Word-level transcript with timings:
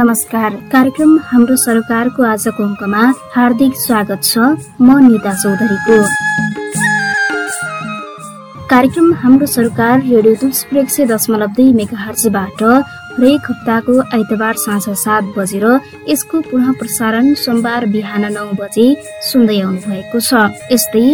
नमस्कार। 0.00 0.54
कार्यक्रम 0.72 1.10
हाम्रो 1.28 1.54
सरकारको 1.60 2.22
आजको 2.24 2.62
अङ्कमा 2.64 3.00
हार्दिक 3.34 3.72
स्वागत 3.76 4.20
छ। 4.24 4.38
म 4.80 4.96
निता 5.06 5.32
चौधरीको। 5.42 5.96
कार्यक्रम 8.70 9.12
हाम्रो 9.22 9.46
सरकार 9.56 10.00
रेडियो 10.00 10.34
तुलसीपुर 10.40 10.78
एक 10.80 10.90
सय 10.90 11.04
दशमलव 11.04 11.52
दुई 11.58 11.72
मेगा 11.76 11.98
हरेक 12.00 13.50
हप्ताको 13.50 13.94
आइतबार 14.16 14.54
साँझ 14.64 14.96
सात 15.04 15.24
बजेर 15.36 15.66
यसको 16.08 16.40
पुनः 16.48 16.72
प्रसारण 16.80 17.34
सोमबार 17.36 17.86
बिहान 17.92 18.24
नौ 18.32 18.46
बजे 18.56 18.86
सुन्दै 19.28 19.60
आउनु 19.60 19.80
भएको 19.84 20.20
छ। 20.20 20.48
यस्तै 20.72 21.04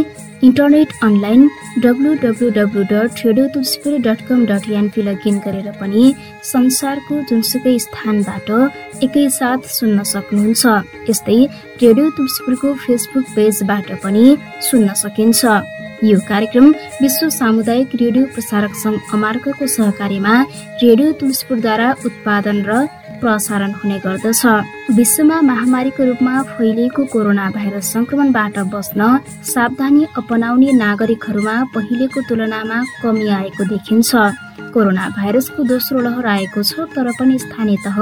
internet 0.45 0.89
online 1.03 1.49
W 1.83 2.13
W 2.23 2.49
W 2.51 2.83
dot 2.85 3.21
radio 3.27 3.47
Tulsipur 3.55 3.99
dot 4.07 4.21
com 4.29 4.45
dot 4.47 4.69
NP 4.71 5.03
login 5.03 5.39
गरेर 5.47 5.71
पनि 5.81 6.03
संसारको 6.45 7.21
जुनसुकै 7.31 7.79
स्थानबाट 7.79 8.51
एकैसाथ 9.05 9.61
सुन्न 9.79 10.03
सक्नुहुन्छ। 10.13 10.65
यस्तै 11.11 11.39
रेडियो 11.83 12.11
तुलसीपुरको 12.17 12.75
फेसबुक 12.85 13.25
पेजबाट 13.37 13.89
पनि 14.05 14.27
सुन्न 14.69 14.95
सकिन्छ। 15.03 15.41
यो 16.05 16.19
कार्यक्रम 16.29 16.67
विश्व 17.03 17.29
सामुदायिक 17.33 17.95
रेडियो 18.03 18.25
प्रसारक 18.35 18.73
संघ 18.77 18.99
अमार्गको 19.17 19.67
सहकार्यमा 19.77 20.35
रेडियो 20.83 21.13
तुलसीपुरद्वारा 21.21 21.89
उत्पादन 22.07 22.59
र 22.69 22.73
प्रसारण 23.21 23.73
हुने 23.73 23.99
गर्दछ। 23.99 24.43
विश्वमा 24.97 25.41
महामारीको 25.43 26.05
रूपमा 26.05 26.35
फैलिएको 26.51 27.05
कोरोना 27.13 27.51
भाइरस 27.51 27.93
संक्रमणबाट 27.93 28.59
बस्न 28.73 29.01
सावधानी 29.45 30.07
अपनाउने 30.17 30.73
नागरिकहरूमा 30.73 31.57
पहिलेको 31.75 32.21
तुलनामा 32.29 32.79
कमी 33.03 33.29
आएको 33.41 33.65
देखिन्छ। 33.65 34.11
कोरोना 34.75 35.09
भाइरसको 35.17 35.63
दोस्रो 35.65 36.01
लहर 36.01 36.27
आएको 36.27 36.63
छ 36.63 36.89
तर 36.95 37.11
पनि 37.19 37.39
स्थानीय 37.39 37.77
तह 37.85 37.99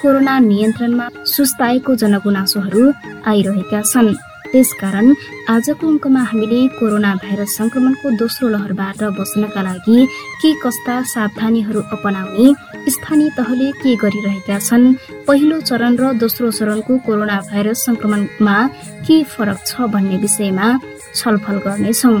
कोरोना 0.00 0.38
नियन्त्रणमा 0.40 1.06
सुस्ताएको 1.26 1.94
जनगुनासोहरू 2.02 2.82
आइरहेका 3.26 3.80
छन्। 3.82 4.14
त्यसकारण 4.52 5.06
आजको 5.54 5.86
अङ्कमा 5.88 6.22
हामीले 6.30 6.60
कोरोना 6.78 7.12
भाइरस 7.22 7.50
संक्रमणको 7.58 8.10
दोस्रो 8.22 8.48
लहरबाट 8.54 9.02
बस्नका 9.18 9.62
लागि 9.62 9.98
के 10.40 10.50
कस्ता 10.64 10.96
सावधानीहरू 11.12 11.80
अपनाउने 11.96 12.46
स्थानीय 12.90 13.30
तहले 13.38 13.70
के 13.82 13.94
गरिरहेका 14.02 14.58
छन् 14.58 14.94
पहिलो 15.28 15.60
चरण 15.70 15.96
र 16.00 16.12
दोस्रो 16.22 16.50
चरणको 16.58 16.98
कोरोना 17.06 17.38
भाइरस 17.50 17.84
संक्रमणमा 17.86 18.56
के 19.06 19.22
फरक 19.32 19.58
छ 19.66 19.90
भन्ने 19.94 20.16
विषयमा 20.24 20.68
छलफल 21.14 21.56
गर्नेछौँ। 21.66 22.18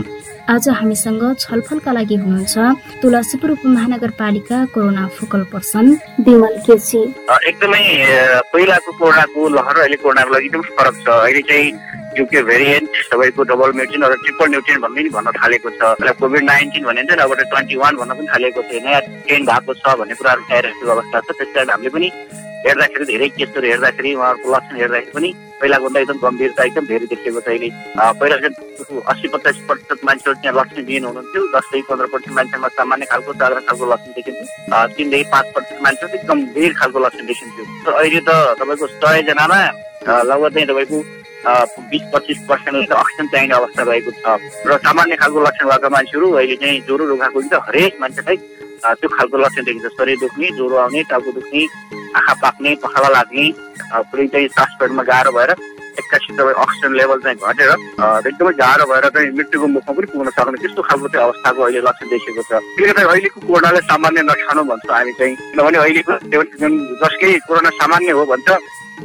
आज 0.50 0.68
हामीसँग 0.78 1.22
छलफलका 1.40 1.92
लागि 1.92 2.16
हुनुहुन्छ 2.22 2.58
तुलसीपुर 3.02 3.50
उपमहानगरपालिका 3.50 4.58
corona 4.74 5.06
focal 5.18 5.42
person 5.52 5.86
Bimal 6.26 6.56
KC. 6.66 7.02
एकदमै 7.48 7.84
पहिलाको 8.52 8.90
कोरोनाको 8.98 9.48
लहर 9.56 9.76
अहिले 9.80 9.96
कोरोनाको 10.02 10.34
लागि 10.34 10.46
एकदम 10.46 10.62
फरक 10.78 10.94
छ। 11.04 11.08
अहिले 11.08 11.42
चाहिँ 11.50 11.70
युके 12.18 12.42
भेरिएन्ट 12.42 12.88
तपाईँको 13.12 13.42
डबल 13.50 13.72
म्युटिन 13.78 14.02
अथवा 14.02 14.16
ट्रिपल 14.22 14.48
म्युटिन 14.50 14.80
भन्ने 14.80 15.00
पनि 15.00 15.10
भन्न 15.14 15.30
थालेको 15.38 15.70
छ। 15.70 16.12
कोभिड 16.20 16.42
नाइन्टिन 16.44 16.84
भनिन्छ 16.84 17.10
नि 17.10 17.22
अब 17.22 17.34
ट्वेन्टी 17.40 17.76
वान 17.82 17.96
भन्न 17.96 18.14
पनि 18.18 18.26
थालेको 18.34 18.62
छ 18.62 18.82
नयाँ 18.84 19.00
ट्रेन 19.26 19.42
भएको 19.46 19.74
छ 19.74 19.94
भन्ने 20.00 20.14
कुराहरू 20.18 20.42
आइरहेको 20.50 20.90
अवस्था 20.90 21.20
छ। 21.20 21.38
त्यस 21.38 21.54
कारण 21.54 21.70
हामीले 21.70 21.90
पनि 21.96 22.08
हेर्दाखेरि 22.66 23.04
धेरै 23.10 23.28
केसहरू 23.38 23.66
हेर्दाखेरि 23.66 24.10
उहाँहरूको 24.14 24.48
लक्षण 24.54 24.76
हेर्दाखेरि 24.80 25.12
पनि 25.16 25.30
पहिलाको 25.60 25.84
भन्दा 25.84 26.00
एकदम 26.00 26.18
गम्भीरता 26.24 26.64
एकदम 26.64 26.84
धेरै 26.90 27.06
देखिएको 27.12 27.40
छ 27.40 27.48
अहिले। 27.48 27.68
पहिला 28.20 28.36
चाहिँ 28.42 29.00
अस्सी 29.12 29.28
पचास 29.34 29.56
प्रतिशत 29.68 30.04
मान्छेहरू 30.08 30.40
त्यहाँ 30.42 30.56
लक्षण 30.60 30.84
दिनु 30.90 31.06
हुनुहुन्थ्यो। 31.08 31.42
दसदेखि 31.54 31.86
पन्ध्र 31.90 32.06
प्रतिशत 32.12 32.34
मान्छेमा 32.36 32.68
सामान्य 32.80 33.06
खालको 33.12 33.32
साधारण 33.32 33.62
खालको 33.70 33.84
लक्षण 33.92 34.10
देखिन्थ्यो। 34.18 34.86
तिनदेखि 34.96 35.30
पाँच 35.30 35.46
प्रतिशत 35.54 35.80
मान्छेहरू 35.86 36.10
चाहिँ 36.10 36.26
गम्भीर 36.30 36.72
खालको 36.80 36.98
लक्षण 37.06 37.24
देखिन्थ्यो। 37.30 37.64
अहिले 37.92 38.20
त 38.28 38.30
तपाईँको 38.60 38.86
सयजनामा 38.98 39.60
लगभग 40.28 40.52
चाहिँ 40.54 40.68
तपाईँको 40.68 40.98
बिस 41.40 42.02
पच्चिस 42.14 42.38
पर्सेन्ट 42.48 42.92
अक्सिजन 42.92 43.26
चाहिने 43.32 43.54
अवस्था 43.54 43.82
रहेको 43.82 44.10
छ। 44.10 44.24
र 44.66 44.76
सामान्य 44.84 45.16
खालको 45.16 45.40
लक्षण 45.40 45.66
भएका 45.70 45.88
मान्छेहरू 45.88 46.26
अहिले 46.32 46.56
चाहिँ 46.60 46.80
ज्वरो 46.86 47.04
रुखाको 47.10 47.40
हुन्छ 47.40 47.54
हरेक 47.68 47.96
मान्छेलाई 48.00 48.36
त्यो 49.00 49.08
खालको 49.08 49.36
लक्षण 49.38 49.62
देखिन्छ। 49.64 49.92
शरीर 49.96 50.16
दुख्ने 50.20 50.46
ज्वरो 50.56 50.76
आउने 50.84 51.02
टाउको 51.10 51.30
दुख्ने 51.32 51.62
आँखा 52.16 52.34
पाक्ने 52.42 52.74
पखाला 52.84 53.08
लाग्ने 53.16 53.44
पुरै 54.10 54.26
चाहिँ 54.32 54.48
सास 54.56 54.70
पेटमा 54.80 55.02
गाह्रो 55.10 55.32
भएर 55.32 55.50
एक्कासी 56.00 56.32
तपाईँ 56.36 56.56
अक्सिजन 56.64 56.92
लेभल 56.96 57.18
चाहिँ 57.24 57.38
घटेर 57.40 57.70
एकदमै 58.28 58.52
गाह्रो 58.60 58.84
भएर 58.90 59.04
चाहिँ 59.14 59.30
मृत्युको 59.36 59.66
मुखमा 59.74 59.92
पनि 59.96 60.06
पुग्न 60.12 60.30
सक्ने 60.36 60.58
त्यस्तो 60.60 60.82
खालको 60.88 61.08
चाहिँ 61.08 61.24
अवस्थाको 61.28 61.60
अहिले 61.62 61.80
लक्षण 61.88 62.06
देखिएको 62.10 62.42
छ। 62.42 62.52
त्यसले 62.52 62.92
गर्दा 62.92 63.10
अहिलेको 63.10 63.38
कोरोनाले 63.48 63.80
सामान्य 63.90 64.22
नठानु 64.28 64.62
भन्छ 64.70 64.90
हामी 64.90 65.12
चाहिँ। 65.20 65.34
किनभने 65.36 65.78
अहिलेको 65.78 66.12
जसकै 67.00 67.28
कोरोना 67.48 67.70
सामान्य 67.80 68.10
हो 68.12 68.24
भन्छ 68.32 68.48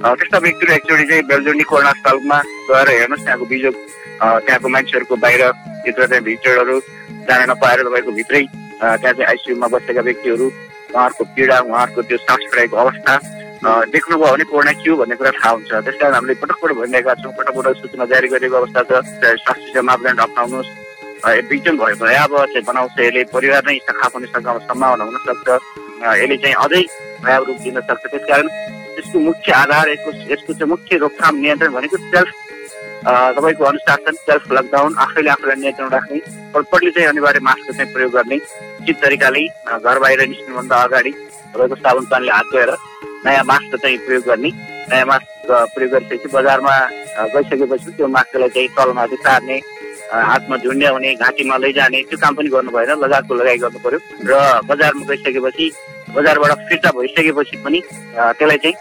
त्यस्ता 0.04 0.38
व्यक्तिहरू 0.38 0.74
एकचोटि 0.76 1.06
चाहिँ 1.10 1.24
बेलजोडी 1.32 1.64
कोरोना 1.72 1.90
अस्पतालमा 1.90 2.38
गएर 2.70 2.90
हेर्नुहोस् 2.90 3.24
त्यहाँको 3.24 3.46
बिजोग 3.54 3.76
त्यहाँको 4.46 4.68
मान्छेहरूको 4.76 5.16
बाहिर 5.24 5.42
भित्र 5.86 6.08
चाहिँ 6.12 6.24
भिडहरू 6.24 6.80
जान 7.28 7.50
नपाएर 7.50 7.80
तपाईँको 7.88 8.12
भित्रै 8.20 8.44
त्यहाँ 8.44 8.98
चाहिँ 9.02 9.26
आइसियुमा 9.32 9.68
बसेका 9.74 10.02
व्यक्तिहरू 10.10 10.46
उहाँहरूको 10.94 11.24
पीडा 11.36 11.58
उहाँहरूको 11.70 12.02
त्यो 12.10 12.18
सास 12.28 12.42
फेराइको 12.52 12.76
अवस्था 12.84 13.14
देख्नुभयो 13.66 14.32
भने 14.32 14.46
कोरोना 14.52 14.72
के 14.78 14.90
हो 14.90 14.96
भन्ने 15.00 15.16
कुरा 15.16 15.32
थाहा 15.42 15.52
हुन्छ। 15.56 15.72
त्यस 15.74 15.96
कारण 16.00 16.14
हामीले 16.14 16.34
पटक 16.44 16.58
पटक 16.62 16.76
भनिरहेका 16.76 17.14
छौँ 17.24 17.34
पटक 17.34 17.54
पटक 17.56 17.76
सूचना 17.82 18.06
जारी 18.12 18.28
गरेको 18.30 18.56
अवस्था 18.56 18.82
छ। 18.84 18.92
स्वास्थ्य 19.42 19.82
मापदण्ड 19.82 20.20
अप्नाउनुहोस्। 20.22 20.70
बिजन 21.50 21.78
भयो 21.82 21.96
भयावह 22.04 22.46
चाहिँ 22.54 22.66
बनाउँछ। 22.68 23.00
यसले 23.00 23.24
परिवार 23.34 23.64
नै 23.66 23.78
शाखा 23.88 24.08
पनि 24.14 24.28
सम्भावना 24.30 25.04
हुनसक्छ 25.04 25.48
यसले 26.22 26.38
चाहिँ 26.44 26.56
अझै 26.66 26.84
भयावह 27.26 27.46
रूप 27.48 27.58
दिन 27.64 27.80
सक्छ। 27.82 28.06
त्यसकारण 28.06 28.48
यसको 29.00 29.20
मुख्य 29.20 29.52
आधार 29.62 29.90
यसको 29.90 30.12
यसको 30.34 30.54
चाहिँ 30.54 30.70
मुख्य 30.70 30.98
रोकथाम 31.04 31.36
नियन्त्रण 31.44 31.74
भनेको 31.74 31.98
सेल्फ 31.98 32.34
तपाईँको 33.06 33.64
अनुशासन 33.72 34.16
सेल्फ 34.26 34.52
लकडाउन 34.58 34.96
आफैले 35.06 35.30
आफूलाई 35.30 35.56
नियन्त्रण 35.62 35.90
राख्ने 35.96 36.20
पटपटले 36.54 36.92
चाहिँ 36.92 37.10
अनिवार्य 37.10 37.40
मास्क 37.48 37.72
चाहिँ 37.72 37.94
प्रयोग 37.94 38.12
गर्ने 38.18 38.38
उचित 38.82 38.98
तरिकाले 39.04 39.46
घर 39.78 40.00
बाहिर 40.04 40.28
निस्किनुभन्दा 40.28 40.82
अगाडि 40.88 41.12
तपाईँको 41.54 41.76
साबुन 41.84 42.06
पानीले 42.12 42.32
हात 42.32 42.46
धोएर 42.54 42.72
नयाँ 43.26 43.44
मास्क 43.52 43.76
चाहिँ 43.82 43.98
प्रयोग 44.06 44.24
गर्ने 44.26 44.52
नयाँ 44.90 45.06
मास्क 45.12 45.52
प्रयोग 45.76 45.92
गरिसकेपछि 45.92 46.36
बजारमा 46.38 46.76
गइसकेपछि 47.36 47.92
त्यो 47.98 48.08
मास्कलाई 48.18 48.50
चाहिँ 48.56 48.70
तलमाथि 48.78 49.18
तार्ने 49.26 49.58
हातमा 50.30 50.58
झुन्ड्याउने 50.58 51.14
घाँटीमा 51.16 51.58
लैजाने 51.58 52.02
त्यो 52.10 52.18
काम 52.22 52.36
पनि 52.36 52.50
गर्नु 52.54 52.72
भएन 52.72 52.92
लगाएको 53.04 53.34
लगाइ 53.36 53.58
गर्नु 53.64 53.80
पर्यो। 53.86 54.00
र 54.30 54.34
बजारमा 54.70 55.06
गइसकेपछि 55.10 55.66
बजारबाट 56.16 56.52
फिर्ता 56.70 56.90
भइसकेपछि 56.98 57.58
पनि 57.64 57.80
त्यसलाई 58.38 58.58
चाहिँ 58.64 58.76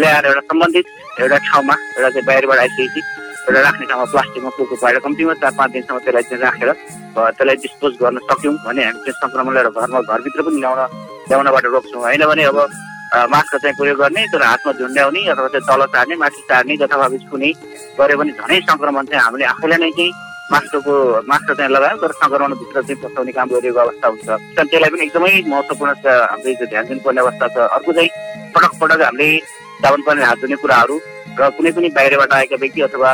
ल्याएर 0.00 0.26
एउटा 0.26 0.42
सम्बन्धित 0.50 0.86
एउटा 1.20 1.36
ठाउँमा 1.48 1.74
एउटा 1.74 2.10
चाहिँ 2.14 2.26
बाहिरबाट 2.28 2.58
आइसकेपछि 2.64 3.00
एउटा 3.48 3.60
राख्ने 3.66 3.86
ठाउँमा 3.90 4.06
प्लास्टिकमा 4.12 4.50
पोको 4.56 4.74
पारेर 4.82 5.00
कम्तीमा 5.06 5.34
चार 5.42 5.52
पाँच 5.58 5.70
दिनसम्म 5.72 5.98
त्यसलाई 6.04 6.22
चाहिँ 6.28 6.42
राखेर 6.44 6.70
त्यसलाई 7.16 7.56
डिस्पोज 7.64 7.92
गर्न 8.02 8.18
सक्यौँ 8.28 8.54
भने 8.66 8.82
हामी 8.84 9.00
चाहिँ 9.06 9.16
सङ्क्रमणलाई 9.22 9.62
घरमा 9.78 10.00
घरभित्र 10.12 10.40
पनि 10.46 10.60
ल्याउन 10.64 10.80
ल्याउनबाट 11.28 11.64
रोक्छौँ। 11.74 12.02
होइन 12.04 12.24
भने 12.30 12.44
अब 12.52 12.58
मास्क 13.32 13.52
चाहिँ 13.62 13.74
प्रयोग 13.78 13.98
गर्ने 13.98 14.22
तर 14.32 14.42
हातमा 14.42 14.72
झुन्ड्याउने 14.78 15.20
अथवा 15.32 15.48
चाहिँ 15.54 15.66
तल 15.68 15.82
चार्ने 15.94 16.14
माथि 16.22 16.42
चार्ने 16.48 16.76
जथाभावी 16.82 17.18
छुने 17.24 17.50
गऱ्यो 17.98 18.16
भने 18.20 18.32
झनै 18.38 18.60
सङ्क्रमण 18.68 19.04
चाहिँ 19.10 19.22
हामीले 19.24 19.44
आफैलाई 19.52 19.78
नै 19.84 19.90
चाहिँ 19.98 20.12
मास्कको 20.52 20.94
मास्क 21.28 21.48
चाहिँ 21.58 21.70
लगायो 21.72 21.96
तर 22.02 22.12
सङ्क्रमणभित्र 22.20 22.82
चाहिँ 22.82 23.00
पसाउने 23.02 23.32
काम 23.38 23.48
गरिएको 23.52 23.80
अवस्था 23.84 24.06
हुन्छ। 24.08 24.28
त्यसलाई 24.56 24.90
पनि 24.90 25.02
एकदमै 25.06 25.32
महत्त्वपूर्ण 25.52 25.92
हामीले 26.32 26.66
ध्यान 26.66 26.84
दिनुपर्ने 26.88 27.20
अवस्था 27.20 27.46
छ। 27.54 27.56
अर्को 27.76 27.92
चाहिँ 27.92 28.10
पटक 28.54 28.72
पटक 28.80 29.00
हामीले 29.04 29.30
पानी 29.84 30.22
हात 30.22 30.38
धुने 30.40 30.56
कुराहरू 30.62 30.96
र 31.38 31.50
कुनै 31.56 31.70
पनि 31.76 31.88
बाहिरबाट 31.96 32.32
आएका 32.32 32.56
व्यक्ति 32.62 32.80
अथवा 32.88 33.10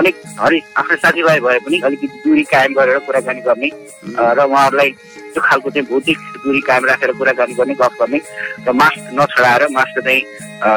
अलिक 0.00 0.14
हरि 0.40 0.58
आफ्नो 0.80 0.96
साथीभाइ 0.96 1.40
भए 1.44 1.58
पनि 1.66 1.80
अलिकति 1.84 2.06
दुरी 2.24 2.42
कायम 2.52 2.72
गरेर 2.74 2.98
कुराकानी 3.06 3.40
गर्ने 3.46 3.68
र 4.16 4.40
उहाँहरूलाई 4.42 4.90
त्यो 5.36 5.44
खालको 5.44 5.70
चाहिँ 5.70 5.86
भौतिक 5.92 6.18
दुरी 6.44 6.60
कायम 6.64 6.84
राखेर 6.88 7.12
कुराकानी 7.20 7.54
गर्ने 7.60 7.74
गफ 7.76 7.94
गर्ने 8.00 8.18
र 8.64 8.72
मास्क 8.72 9.12
नछडाएर 9.20 9.62
मास्क 9.76 9.96
चाहिँ 10.00 10.22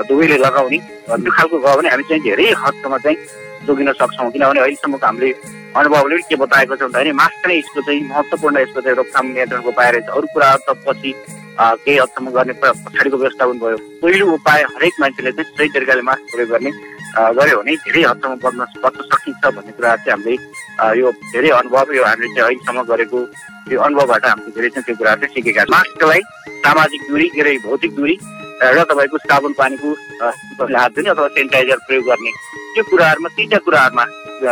दुवैले 0.07 0.37
लगाउने 0.43 0.77
त्यो 1.07 1.31
खालको 1.31 1.57
गयो 1.63 1.75
भने 1.79 1.89
हामी 1.89 2.03
चाहिँ 2.09 2.23
धेरै 2.27 2.47
हदसम्म 2.59 2.97
चाहिँ 2.99 3.17
जोगिन 3.65 3.91
सक्छौँ। 3.95 4.29
किनभने 4.35 4.59
अहिलेसम्मको 4.59 5.05
हामीले 5.05 5.31
अनुभवले 5.79 6.17
के 6.27 6.35
बताएको 6.43 6.75
छ 6.75 6.81
भन्दाखेरि 6.91 7.11
मास्क 7.23 7.47
नै 7.47 7.55
यसको 7.55 7.81
चाहिँ 7.87 8.01
महत्त्वपूर्ण 8.11 8.55
यसको 8.59 8.79
चाहिँ 8.83 8.95
रोकथाम 8.99 9.25
नियन्त्रणको 9.31 9.69
उपाय 9.69 9.91
रहेछ। 9.91 10.07
अरू 10.11 10.27
कुराहरू 10.33 10.61
त 10.67 10.75
पछि 10.87 11.11
केही 11.59 11.97
हदसम्म 12.03 12.27
गर्ने 12.35 12.53
पछाडिको 12.59 13.17
व्यवस्थापन 13.17 13.57
भयो। 13.63 13.77
पहिलो 14.03 14.25
उपाय 14.35 14.61
हरेक 14.75 14.93
मान्छेले 14.99 15.31
चाहिँ 15.39 15.55
सही 15.55 15.69
तरिकाले 15.75 16.01
मास्क 16.09 16.23
प्रयोग 16.35 16.49
गर्ने। 16.51 16.71
गऱ्यो 17.17 17.57
भने 17.59 17.75
धेरै 17.85 18.01
हदसम्म 18.03 18.35
बच्न 18.43 18.65
बच्न 18.83 18.99
सकिन्छ 19.11 19.45
भन्ने 19.55 19.71
कुरा 19.77 19.95
चाहिँ 19.95 20.11
हामीले 20.13 20.99
यो 20.99 21.11
धेरै 21.33 21.49
अनुभव 21.59 21.93
यो 21.97 22.03
हामीले 22.05 22.27
चाहिँ 22.35 22.47
अहिलेसम्म 22.47 22.83
गरेको 22.91 23.19
यो 23.71 23.79
अनुभवबाट 23.87 24.25
हामीले 24.25 24.51
धेरै 24.55 24.69
चाहिँ 24.69 24.85
त्यो 24.85 24.95
कुराहरू 24.99 25.21
चाहिँ 25.21 25.33
सिकेका 25.35 25.63
छौँ। 25.63 25.73
मास्कलाई 25.75 26.21
सामाजिक 26.65 27.01
दूरी 27.09 27.27
के 27.33 27.41
अरे 27.41 27.57
भौतिक 27.65 27.95
दूरी 27.95 28.15
र 28.61 28.83
तपाईँको 28.91 29.17
साबुन 29.25 29.53
पानीको 29.57 29.89
हात 30.21 30.91
धुने 30.95 31.09
अथवा 31.09 31.27
सेनिटाइजर 31.35 31.77
प्रयोग 31.87 32.05
गर्ने 32.09 32.31
त्यो 32.73 32.83
कुराहरूमा 32.91 33.29
तिनवटा 33.35 33.59
कुराहरूमा 33.65 34.05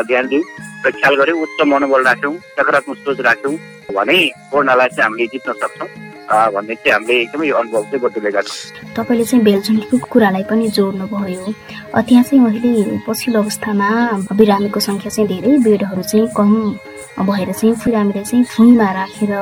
ध्यान 0.09 0.27
दिउँ 0.27 0.43
र 0.85 0.91
ख्याल 0.97 1.15
गऱ्यौँ 1.21 1.41
उच्च 1.43 1.59
मनोबल 1.67 2.03
राख्यौँ 2.09 2.35
सकारात्मक 2.57 2.97
सोच 3.05 3.19
राख्यौँ 3.29 3.55
भने 3.95 4.17
कोरोनालाई 4.51 4.89
चाहिँ 4.95 5.09
हामीले 5.09 5.27
जित्न 5.33 5.53
सक्छौँ। 5.61 5.89
भन्ने 6.27 6.75
चाहिँ 6.75 6.93
हामीले 6.93 7.21
एकदमै 7.21 7.49
अनुभव 7.49 7.83
चाहिँ 7.83 8.01
बटुलेका 8.03 8.41
छौँ। 8.41 8.93
तपाईँले 8.95 9.25
चाहिँ 9.25 9.43
बेलझुन्डीको 9.43 9.97
कुरालाई 10.11 10.43
पनि 10.49 10.67
जोड्नुभयो। 10.77 11.45
त्यहाँ 12.07 12.23
चाहिँ 12.23 12.43
अहिले 12.45 12.99
पछिल्लो 13.07 13.39
अवस्थामा 13.41 13.89
बिरामीको 14.35 14.79
सङ्ख्या 14.79 15.09
चाहिँ 15.15 15.27
धेरै 15.31 15.57
बेडहरू 15.63 16.03
चाहिँ 16.03 16.27
कम 16.37 16.51
भएर 17.27 17.51
चाहिँ 17.51 17.75
बिरामीलाई 17.85 18.23
चाहिँ 18.23 18.43
फुइँमा 18.43 18.87
राखेर 18.99 19.33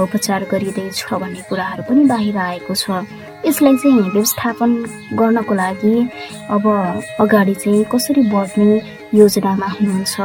उपचार 0.00 0.40
गरिँदैछ 0.50 0.98
भन्ने 1.12 1.40
कुराहरू 1.48 1.82
पनि 1.88 2.04
बाहिर 2.08 2.36
आएको 2.36 2.74
छ। 2.74 3.04
यसलाई 3.46 3.76
चाहिँ 3.82 4.10
व्यवस्थापन 4.14 4.70
गर्नको 5.18 5.54
लागि 5.54 5.94
अब 6.54 6.64
अगाडि 7.20 7.54
चाहिँ 7.62 7.84
कसरी 7.92 8.22
बढ्ने 8.30 8.70
योजनामा 9.18 9.66
हुनुहुन्छ? 9.78 10.16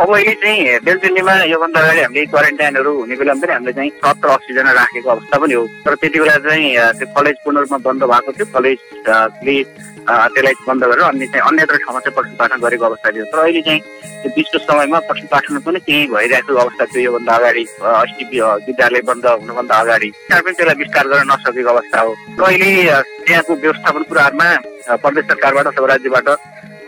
अब 0.00 0.08
अहिले 0.14 0.34
चाहिँ 0.40 0.78
बेलचुन्डीमा 0.84 1.34
योभन्दा 1.52 1.80
अगाडि 1.80 2.00
हामीले 2.00 2.24
क्वारेन्टाइनहरू 2.32 2.92
हुने 3.00 3.16
बेलामा 3.16 3.40
पनि 3.40 3.52
हामीले 3.52 3.72
चाहिँ 3.72 3.90
सत्र 4.00 4.28
अक्सिजन 4.36 4.68
राखेको 4.78 5.08
अवस्था 5.10 5.36
पनि 5.38 5.54
हो। 5.54 5.64
तर 5.84 5.94
त्यति 6.00 6.18
बेला 6.20 6.36
चाहिँ 6.46 6.66
त्यो 6.98 7.06
कलेज 7.16 7.36
पूर्ण 7.44 7.56
रूपमा 7.60 7.78
बन्द 7.86 8.02
भएको 8.12 8.32
थियो। 8.32 8.46
कलेजले 8.56 9.56
त्यसलाई 10.06 10.54
बन्द 10.68 10.82
गरेर 10.84 11.04
अन्य 11.12 11.26
चाहिँ 11.26 11.44
अन्यत्र 11.48 11.76
ठाउँमा 11.84 12.00
चाहिँ 12.00 12.16
पठन 12.16 12.34
पाठन 12.40 12.58
गरेको 12.64 12.84
अवस्था 12.84 13.10
थियो। 13.10 13.24
तर 13.32 13.38
अहिले 13.44 13.62
चाहिँ 13.68 13.80
त्यो 14.22 14.30
बिचको 14.36 14.58
समयमा 14.66 14.98
पठन 15.08 15.26
पाठन 15.32 15.58
पनि 15.66 15.80
केही 15.86 16.06
भइरहेको 16.12 16.54
अवस्था 16.54 16.84
थियो 16.92 17.02
योभन्दा 17.04 17.32
अगाडि 17.36 17.64
अस्ति 17.94 18.24
विद्यालय 18.66 19.00
बन्द 19.10 19.26
हुनुभन्दा 19.26 19.74
अगाडि। 19.86 20.10
त्यसलाई 20.28 20.74
विस्तार 20.82 21.06
गर्न 21.08 21.30
नसकेको 21.32 21.70
अवस्था 21.70 22.00
हो। 22.00 22.12
अहिले 22.46 22.72
त्यहाँको 23.26 23.54
व्यवस्थापन 23.56 24.02
कुराहरूमा 24.08 24.96
प्रदेश 24.96 25.24
सरकारबाट 25.26 25.66
अथवा 25.66 25.86
राज्यबाट 25.88 26.28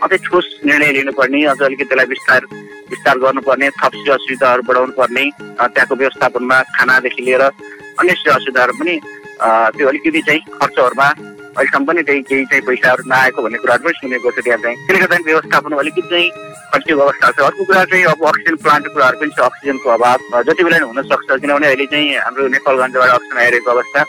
अझै 0.03 0.17
ठोस 0.25 0.45
निर्णय 0.65 0.91
लिनुपर्ने 0.97 1.43
अझ 1.45 1.61
अलिकति 1.61 1.85
त्यसलाई 1.85 2.05
विस्तार 2.07 2.45
विस्तार 2.91 3.17
गर्नुपर्ने 3.19 3.69
थप 3.79 3.93
सेवा 3.97 4.17
सुविधाहरू 4.17 4.63
बढाउनु 4.69 4.93
पर्ने 4.95 5.25
त्यहाँको 5.59 5.95
व्यवस्थापनमा 5.95 6.61
खानादेखि 6.77 7.21
लिएर 7.21 7.43
अन्य 7.43 8.13
सेवा 8.15 8.37
सुविधाहरू 8.37 8.73
पनि 8.79 8.95
त्यो 9.75 9.87
अलिकति 9.87 10.21
चाहिँ 10.21 10.41
खर्चहरूमा 10.55 11.09
अहिलेसम्म 11.59 11.85
पनि 11.85 12.01
त्यही 12.07 12.21
केही 12.29 12.45
चाहिँ 12.49 12.63
पैसाहरू 12.67 13.03
नआएको 13.11 13.39
भन्ने 13.43 13.57
कुराहरू 13.59 13.83
पनि 13.83 13.95
सुनेको 13.99 14.31
छ 14.31 14.39
त्यहाँ 14.47 14.59
चाहिँ। 14.63 14.77
त्यसले 14.79 14.99
गर्दा 15.03 15.17
व्यवस्थापन 15.27 15.71
अलिकति 15.83 16.01
चाहिँ 16.09 16.29
खर्चिएको 16.71 17.01
अवस्था 17.03 17.27
छ। 17.35 17.39
अर्को 17.49 17.63
कुरा 17.67 17.83
चाहिँ 17.91 18.03
अब 18.13 18.19
अक्सिजन 18.31 18.55
प्लान्टको 18.63 18.93
कुराहरू 18.95 19.17
पनि 19.19 19.31
छ। 19.35 19.39
अक्सिजनको 19.49 19.87
अभाव 19.89 20.43
जति 20.47 20.63
बेला 20.63 20.77
हुनसक्छ 20.87 21.29
किनभने 21.43 21.67
अहिले 21.67 21.85
चाहिँ 21.91 22.07
हाम्रो 22.23 22.47
नेपालगञ्जबाट 22.55 23.09
अक्सिजन 23.19 23.37
आइरहेको 23.43 23.71
अवस्था 23.75 23.99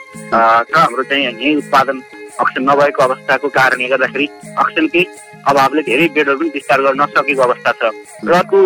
छ। 0.71 0.75
हाम्रो 0.79 1.03
चाहिँ 1.11 1.25
यहीँ 1.27 1.57
उत्पादन 1.63 1.97
अक्सिजन 2.41 2.65
नभएको 2.71 3.03
अवस्थाको 3.03 3.49
कारणले 3.59 3.89
गर्दाखेरि 3.93 4.27
अक्सिजनकै 4.63 5.03
अभावले 5.51 5.83
धेरै 5.91 6.07
बेडहरू 6.15 6.39
पनि 6.39 6.51
विस्तार 6.55 6.81
गर्न 6.87 7.01
नसकेको 7.03 7.43
अवस्था 7.43 7.71
छ। 7.81 7.83
र 8.29 8.33
अर्को 8.39 8.59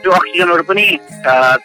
त्यो 0.00 0.10
अक्सिजनहरू 0.20 0.62
पनि 0.70 0.84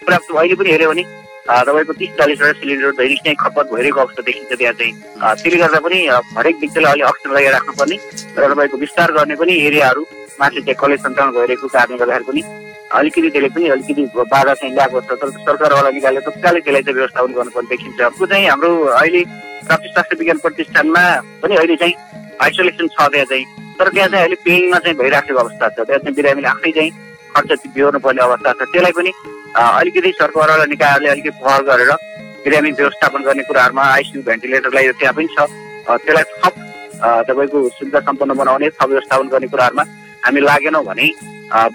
पर्याप्त 0.03 0.29
अहिले 0.35 0.55
पनि 0.59 0.69
हेऱ्यो 0.75 0.89
भने 0.91 1.03
तपाईँको 1.45 1.93
तिस 1.93 2.09
चालिसवटा 2.17 2.53
सिलिन्डर 2.59 2.91
दैनिक 2.99 3.19
चाहिँ 3.23 3.37
खपत 3.43 3.65
भइरहेको 3.73 3.99
अवस्था 4.01 4.21
देखिन्छ 4.25 4.51
त्यहाँ 4.57 4.73
चाहिँ। 4.73 4.93
त्यसले 5.41 5.57
गर्दा 5.61 5.79
पनि 5.85 5.97
हरेक 6.37 6.55
व्यक्तिलाई 6.61 6.91
अहिले 6.91 7.05
अक्सिजन 7.05 7.33
लगाएर 7.35 7.53
राख्नुपर्ने 7.53 7.97
र 8.37 8.43
तपाईँको 8.51 8.77
विस्तार 8.83 9.11
गर्ने 9.17 9.35
पनि 9.41 9.53
एरियाहरू 9.67 10.01
माथि 10.41 10.61
चाहिँ 10.65 10.77
कलेज 10.81 10.99
सञ्चालन 11.05 11.31
भइरहेको 11.37 11.67
कारणले 11.75 11.97
गर्दाखेरि 12.01 12.25
पनि 12.25 12.41
अलिकति 12.97 13.29
त्यसले 13.29 13.49
पनि 13.55 13.67
अलिकति 13.75 14.03
बाधा 14.15 14.53
चाहिँ 14.53 14.73
ल्याएको 14.73 15.01
छ। 15.05 15.09
तर 15.21 15.29
सरकारवाला 15.45 15.89
निकालेर 15.93 16.21
तत्कालै 16.25 16.59
त्यसलाई 16.65 16.81
चाहिँ 16.81 16.97
व्यवस्थापन 16.97 17.31
गर्नुपर्ने 17.37 17.69
देखिन्छ। 17.69 17.97
त्यो 18.01 18.25
चाहिँ 18.25 18.45
हाम्रो 18.49 18.69
अहिले 19.01 19.21
प्राप्ति 19.65 19.89
स्वास्थ्य 19.93 20.15
विज्ञान 20.19 20.37
प्रतिष्ठानमा 20.45 21.03
पनि 21.41 21.55
अहिले 21.55 21.75
चाहिँ 21.81 21.95
आइसोलेसन 22.41 22.87
छ 22.89 22.97
त्यहाँ 23.13 23.25
चाहिँ। 23.29 23.45
तर 23.77 23.87
त्यहाँ 23.93 24.09
चाहिँ 24.09 24.23
अहिले 24.25 24.37
पेइङमा 24.45 24.77
चाहिँ 24.81 24.97
भइराखेको 24.97 25.39
अवस्था 25.45 25.69
छ। 25.69 25.77
त्यहाँ 25.85 25.99
चाहिँ 26.03 26.15
बिरामीले 26.15 26.47
आफै 26.47 26.71
चाहिँ 26.77 26.91
खर्च 27.35 27.67
बिहोर्नु 27.75 27.99
पर्ने 28.01 28.21
अवस्था 28.23 28.51
छ। 28.53 28.61
त्यसलाई 28.73 28.93
पनि 28.97 29.11
अलिकति 29.55 30.11
सरकारवाला 30.19 30.65
निकायहरूले 30.65 31.09
अलिकति 31.09 31.31
पहल 31.43 31.61
गरेर 31.69 31.91
बिरामी 32.43 32.71
व्यवस्थापन 32.71 33.23
गर्ने 33.23 33.43
कुराहरूमा 33.49 33.83
आइसियु 33.93 34.23
भेन्टिलेटरलाई 34.23 34.91
त्यहाँ 34.99 35.13
पनि 35.15 35.27
छ 35.35 35.47
त्यसलाई 36.03 36.23
थप 36.43 36.53
तपाईँको 37.27 37.57
सुविधा 37.77 37.99
सम्पन्न 38.07 38.33
बनाउने 38.41 38.69
थप 38.75 38.89
व्यवस्थापन 38.89 39.27
गर्ने 39.33 39.47
कुराहरूमा 39.53 39.83
हामी 40.25 40.41
लागेनौँ 40.41 40.83
भने 40.85 41.07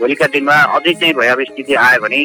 भोलिका 0.00 0.26
दिनमा 0.34 0.56
अझै 0.76 0.92
चाहिँ 1.00 1.14
भयावह 1.20 1.44
स्थिति 1.50 1.74
आयो 1.86 2.00
भने 2.04 2.20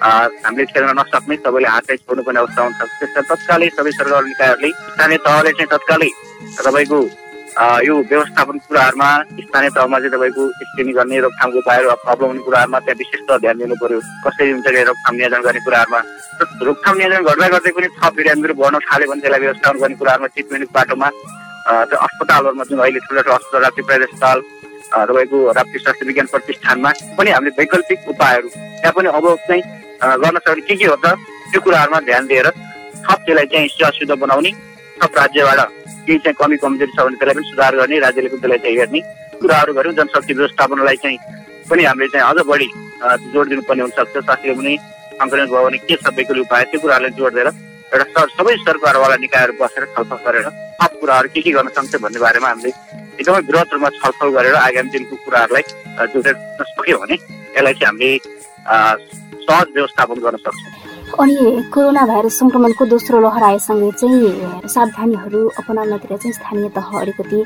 हामीले 0.00 0.64
खेल्न 0.72 0.90
नसक्ने 0.98 1.36
सबैले 1.36 1.68
हात 1.68 1.84
चाहिँ 1.86 1.98
छोड्नुपर्ने 2.06 2.40
अवस्था 2.40 2.62
हुन्छ। 2.62 2.80
त्यसमा 3.00 3.22
तत्कालै 3.30 3.68
सबै 3.76 3.90
सरकार 3.98 4.24
निकायहरूले 4.24 4.70
स्थानीय 4.94 5.18
तहले 5.26 5.50
चाहिँ 5.58 5.70
तत्कालै 5.74 6.10
तपाईँको 6.58 6.98
यो 7.60 7.94
व्यवस्थापन 8.10 8.58
कुराहरूमा 8.68 9.08
स्थानीय 9.40 9.70
तहमा 9.76 9.98
चाहिँ 10.00 10.12
तपाईँको 10.12 10.42
स्क्रिनिङ 10.60 10.94
गर्ने 10.96 11.18
रोकथामको 11.20 11.58
उपायहरू 11.58 11.88
अप्नाउने 11.92 12.40
कुराहरूमा 12.46 12.78
त्यहाँ 12.84 12.98
विशेष 13.00 13.20
ध्यान 13.40 13.58
दिनु 13.60 13.74
पर्यो 13.82 14.00
कसरी 14.24 14.50
हुन्छ 14.50 14.68
रोकथाम 14.88 15.14
नियोजन 15.16 15.40
गर्ने 15.46 15.60
कुराहरूमा। 15.66 16.00
रोकथाम 16.68 16.94
नियोजन 16.96 17.22
गर्दा 17.28 17.48
गर्दै 17.54 17.72
पनि 17.76 17.88
थप 18.00 18.12
बिरामीहरू 18.16 18.54
बढ्न 18.60 18.78
थाल्यो 18.88 19.08
भने 19.10 19.20
त्यसलाई 19.20 19.40
व्यवस्थापन 19.44 19.78
गर्ने 19.82 19.96
कुराहरूमा 20.00 20.28
ट्रिटमेन्टको 20.34 20.72
बाटोमा 20.78 21.08
त्यो 21.90 21.98
अस्पतालहरूमा 22.06 22.64
जुन 22.70 22.78
अहिले 22.80 23.00
ठुलो 23.06 23.22
ठुलो 23.22 23.34
अस्पताल 23.36 23.62
राप्ती 23.64 23.82
प्राइभेट 23.88 24.08
अस्पताल 24.08 24.38
तपाईँको 25.10 25.38
राप्ती 25.58 25.78
स्वास्थ्य 25.84 26.06
विज्ञान 26.08 26.26
प्रतिष्ठानमा 26.32 26.90
पनि 27.18 27.30
हामीले 27.30 27.52
वैकल्पिक 27.58 28.08
उपायहरू 28.14 28.48
त्यहाँ 28.54 28.94
पनि 28.96 29.08
अब 29.18 29.26
चाहिँ 29.48 29.62
गर्न 30.22 30.38
सक्ने 30.38 30.64
के 30.68 30.76
के 30.80 30.86
हो 30.86 30.96
त 31.04 31.12
त्यो 31.52 31.60
कुराहरूमा 31.60 32.00
ध्यान 32.08 32.32
दिएर 32.32 32.48
थप 33.04 33.18
त्यसलाई 33.26 33.46
चाहिँ 33.52 33.92
सुविधा 33.92 34.14
बनाउने 34.24 34.52
थप 35.02 35.20
राज्यबाट 35.20 35.79
केही 36.06 36.18
चाहिँ 36.24 36.36
कमी 36.40 36.56
कमजोरी 36.64 36.92
छ 36.96 37.00
भने 37.06 37.16
त्यसलाई 37.20 37.34
पनि 37.34 37.50
सुधार 37.50 37.76
गर्ने 37.80 37.98
राज्यले 38.06 38.28
पनि 38.28 38.40
त्यसलाई 38.40 38.58
चाहिँ 38.64 38.76
हेर्ने 38.78 39.00
कुराहरू 39.40 39.72
गऱ्यौँ। 39.78 39.94
जनशक्ति 39.98 40.32
व्यवस्थापनलाई 40.34 40.96
चाहिँ 41.04 41.18
पनि 41.70 41.82
हामीले 41.84 42.08
चाहिँ 42.12 42.24
अझ 42.30 42.46
बढी 42.50 42.68
जोड 43.32 43.48
दिनुपर्ने 43.48 43.82
हुनसक्छ। 43.82 44.12
स्वास्थ्य 44.12 44.54
पनि 44.60 44.76
सङ्क्रमित 45.20 45.50
भयो 45.50 45.64
भने 45.64 45.78
के 45.78 45.94
वैकल्पिक 45.94 46.30
उपाय? 46.46 46.64
त्यो 46.70 46.80
कुराहरूलाई 46.80 47.12
जोड 47.20 47.32
दिएर 47.34 47.48
एउटा 47.92 48.24
सबै 48.38 48.54
सरकारवाला 48.64 49.16
निकायहरू 49.26 49.52
बसेर 49.60 49.84
छलफल 49.94 50.18
गरेर 50.26 50.46
थप 50.80 50.92
कुराहरू 51.00 51.28
के 51.34 51.40
के 51.42 51.50
गर्न 51.56 51.68
सक्छ 51.76 52.00
भन्ने 52.02 52.20
बारेमा 52.24 52.48
हामीले 52.48 52.70
एकदमै 53.20 53.40
वृहत 53.48 53.72
रूपमा 53.74 53.88
छलफल 54.00 54.28
गरेर 54.36 54.54
आगामी 54.66 54.90
दिनको 54.94 55.16
कुराहरूलाई 55.24 55.64
जोडेर 56.12 56.34
सक्यो 56.70 56.98
भने 57.02 57.16
यसलाई 57.16 57.74
चाहिँ 57.80 57.88
हामीले 57.90 58.12
सहज 59.46 59.66
व्यवस्थापन 59.74 60.20
गर्न 60.24 60.36
सक्छौँ। 60.46 60.79
अनि 61.18 61.62
कोरोना 61.74 62.04
भाइरस 62.06 62.38
सङ्क्रमणको 62.38 62.84
दोस्रो 62.86 63.20
लहर 63.20 63.42
आएसँगै 63.42 63.90
चाहिँ 64.00 64.68
सावधानीहरू 64.68 65.40
अपनाउनतिर 65.58 66.16
चाहिँ 66.16 66.32
स्थानीय 66.32 66.68
तह 66.76 66.88
अलिकति 67.00 67.40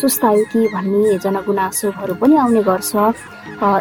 सुस्तायो 0.00 0.44
कि 0.52 0.60
भन्ने 0.74 1.18
जनगुनासोहरू 1.24 2.14
पनि 2.20 2.36
आउने 2.36 2.62
गर्छ। 2.62 2.92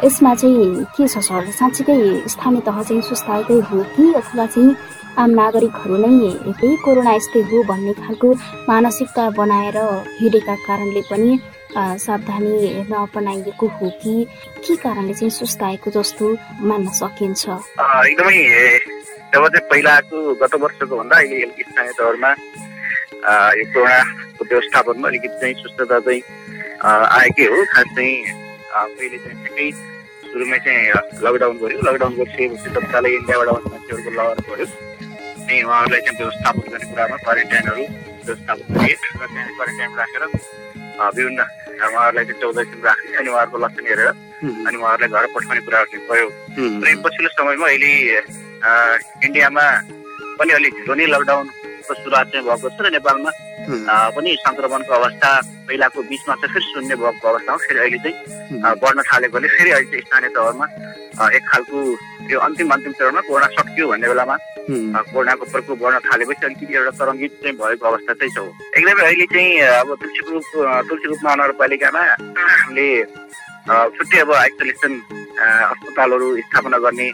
यसमा 0.06 0.34
चाहिँ 0.36 0.84
के 0.96 1.08
छ 1.08 1.18
सर? 1.24 1.50
साँच्चीकै 1.60 1.98
स्थानीय 2.28 2.62
तह 2.68 2.82
चाहिँ 2.84 3.02
सुस्ताएकै 3.02 3.60
हो 3.72 3.84
कि 3.96 4.14
अथवा 4.20 4.46
चाहिँ 4.46 4.76
आम 5.22 5.30
नागरिकहरू 5.40 5.96
नै 5.98 6.54
केही 6.60 6.76
कोरोना 6.84 7.14
यस्तै 7.16 7.42
हो 7.50 7.64
भन्ने 7.72 7.94
खालको 8.04 8.28
मानसिकता 8.70 9.30
बनाएर 9.40 9.78
हिँडेका 10.20 10.56
कारणले 10.68 11.02
पनि 11.10 11.32
सावधानी 12.06 12.56
नअपनाइएको 12.92 13.68
हो 13.80 13.90
कि 14.04 14.16
के 14.64 14.76
कारणले 14.84 15.14
चाहिँ 15.14 15.30
सुस्ताएको 15.40 15.92
जस्तो 15.98 16.26
मान्न 16.70 16.88
सकिन्छ? 17.02 17.44
एकदमै 18.12 19.01
जब 19.32 19.48
चाहिँ 19.48 19.68
पहिलाको 19.72 20.18
गत 20.42 20.54
वर्षको 20.62 20.96
भन्दा 20.98 21.16
अहिले 21.16 21.36
अलिकति 21.42 21.64
स्थानीय 21.72 21.94
तौरमा 21.98 22.32
यो 23.60 23.66
कोरोनाको 23.74 24.44
व्यवस्थापनमा 24.52 25.08
अलिकति 25.08 25.38
चाहिँ 25.42 25.56
सुस्तता 25.62 26.00
चाहिँ 26.06 26.22
आएकै 27.18 27.46
हो। 27.52 27.64
खास 27.74 27.88
चाहिँ 27.96 28.16
पहिले 28.98 29.18
चाहिँ 29.24 29.38
ठिकै 29.44 29.68
सुरुमै 30.32 30.60
चाहिँ 30.66 30.84
लकडाउन 31.24 31.56
गर्यो 31.64 31.80
लकडाउन 31.88 32.14
गरिसकेपछि 32.20 32.70
तत्कालै 32.76 33.12
इन्डियाबाट 33.20 33.50
मान्छेहरूको 33.72 34.12
लहर 34.20 34.40
बढ्यो। 34.52 34.68
अनि 34.68 35.56
उहाँहरूलाई 35.64 36.02
चाहिँ 36.02 36.18
व्यवस्थापन 36.20 36.68
गर्ने 36.72 36.86
कुरामा 36.92 37.18
क्वारेन्टाइनहरू 37.24 37.84
व्यवस्थापन 38.28 38.68
गरे 38.76 38.94
र 38.94 39.26
त्यहाँ 39.32 39.50
क्वारेन्टाइन 39.56 39.92
राखेर 40.02 40.24
विभिन्न 41.16 41.40
उहाँहरूलाई 41.88 42.26
चाहिँ 42.28 42.40
चौध 42.44 42.60
दिन 42.60 42.80
राख्ने 42.84 43.16
अनि 43.22 43.30
उहाँहरूको 43.32 43.58
लक्षण 43.64 43.86
हेरेर 43.92 44.08
अनि 44.68 44.78
उहाँहरूलाई 44.78 45.10
घर 45.16 45.26
पठाउने 45.34 45.62
कुराहरू 45.66 46.00
भयो। 46.12 46.28
र 46.84 46.96
पछिल्लो 47.06 47.30
समयमा 47.40 47.68
अहिले 47.72 47.92
इन्डियामा 49.26 49.66
पनि 50.38 50.52
अलिक 50.54 50.74
ढिलो 50.78 50.94
नै 50.96 51.06
लकडाउनको 51.14 51.94
सुरुवात 51.94 52.28
चाहिँ 52.32 52.46
भएको 52.46 52.70
छ 52.70 52.78
र 52.82 52.90
नेपालमा। 52.92 53.32
पनि 54.16 54.30
सङ्क्रमणको 54.42 54.94
अवस्था 54.94 55.30
पहिलाको 55.68 56.02
बिचमा 56.04 56.34
चाहिँ 56.36 56.54
फेरि 56.54 56.66
शून्य 56.68 56.96
भएको 56.96 57.28
अवस्थामा 57.30 57.58
फेरि 57.66 57.80
अहिले 57.80 58.00
चाहिँ 58.06 58.76
बढ्न 58.82 59.02
थालेकोले 59.10 59.48
फेरि 59.48 59.72
अहिले 59.72 59.90
चाहिँ 59.92 60.06
स्थानीय 60.06 60.30
तहमा 60.38 60.66
एक 61.30 61.44
खालको 61.52 61.78
यो 62.32 62.40
अन्तिम 62.40 62.70
अन्तिम 62.74 62.94
चरणमा 63.00 63.22
कोरोना 63.22 63.48
सकियो 63.58 63.88
भन्ने 63.88 64.08
बेलामा 64.08 64.36
कोरोनाको 65.12 65.46
प्रकोप 65.52 65.78
बढ्न 65.78 66.00
थालेपछि 66.08 66.46
अलिकति 66.46 66.74
एउटा 66.74 66.92
तरङ्गित 67.00 67.32
चाहिँ 67.42 67.56
भएको 67.58 67.86
अवस्था 67.86 68.14
चाहिँ 68.14 68.34
छ 68.34 68.40
एकदमै 68.78 69.04
अहिले 69.06 69.26
चाहिँ 69.34 69.50
अब 69.82 69.90
तुलसी 70.02 70.22
रूप 70.32 70.46
तुलसी 70.90 71.08
रूप 71.08 71.20
महानगरपालिकामा 71.26 72.02
हामीले 72.02 72.88
छुट्टै 73.96 74.20
अब 74.20 74.32
आइसोलेसन 74.34 74.94
अस्पतालहरू 75.72 76.28
स्थापना 76.42 76.78
गर्ने 76.86 77.08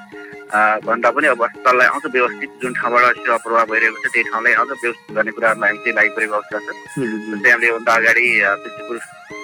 भन्दा 0.47 1.09
पनि 1.11 1.27
अब 1.27 1.43
अस्पताललाई 1.43 1.87
अझ 1.87 2.05
व्यवस्थित 2.11 2.51
जुन 2.61 2.73
ठाउँबाट 2.79 3.15
सेवा 3.19 3.37
प्रवाह 3.43 3.63
भइरहेको 3.71 3.99
छ 4.03 4.11
त्यही 4.13 4.23
ठाउँलाई 4.31 4.53
अझ 4.53 4.67
व्यवस्थित 4.71 5.15
गर्ने 5.15 5.31
कुराहरूमा 5.35 5.67
हामी 5.67 5.79
चाहिँ 5.83 5.95
लागिपरेको 5.97 6.35
अवस्था 6.39 6.57
छ। 6.57 6.69
जस्तै 6.95 7.49
हामीले 7.51 7.67
योभन्दा 7.67 7.93
अगाडि 7.99 8.25
तुलसीपुर 8.63 8.97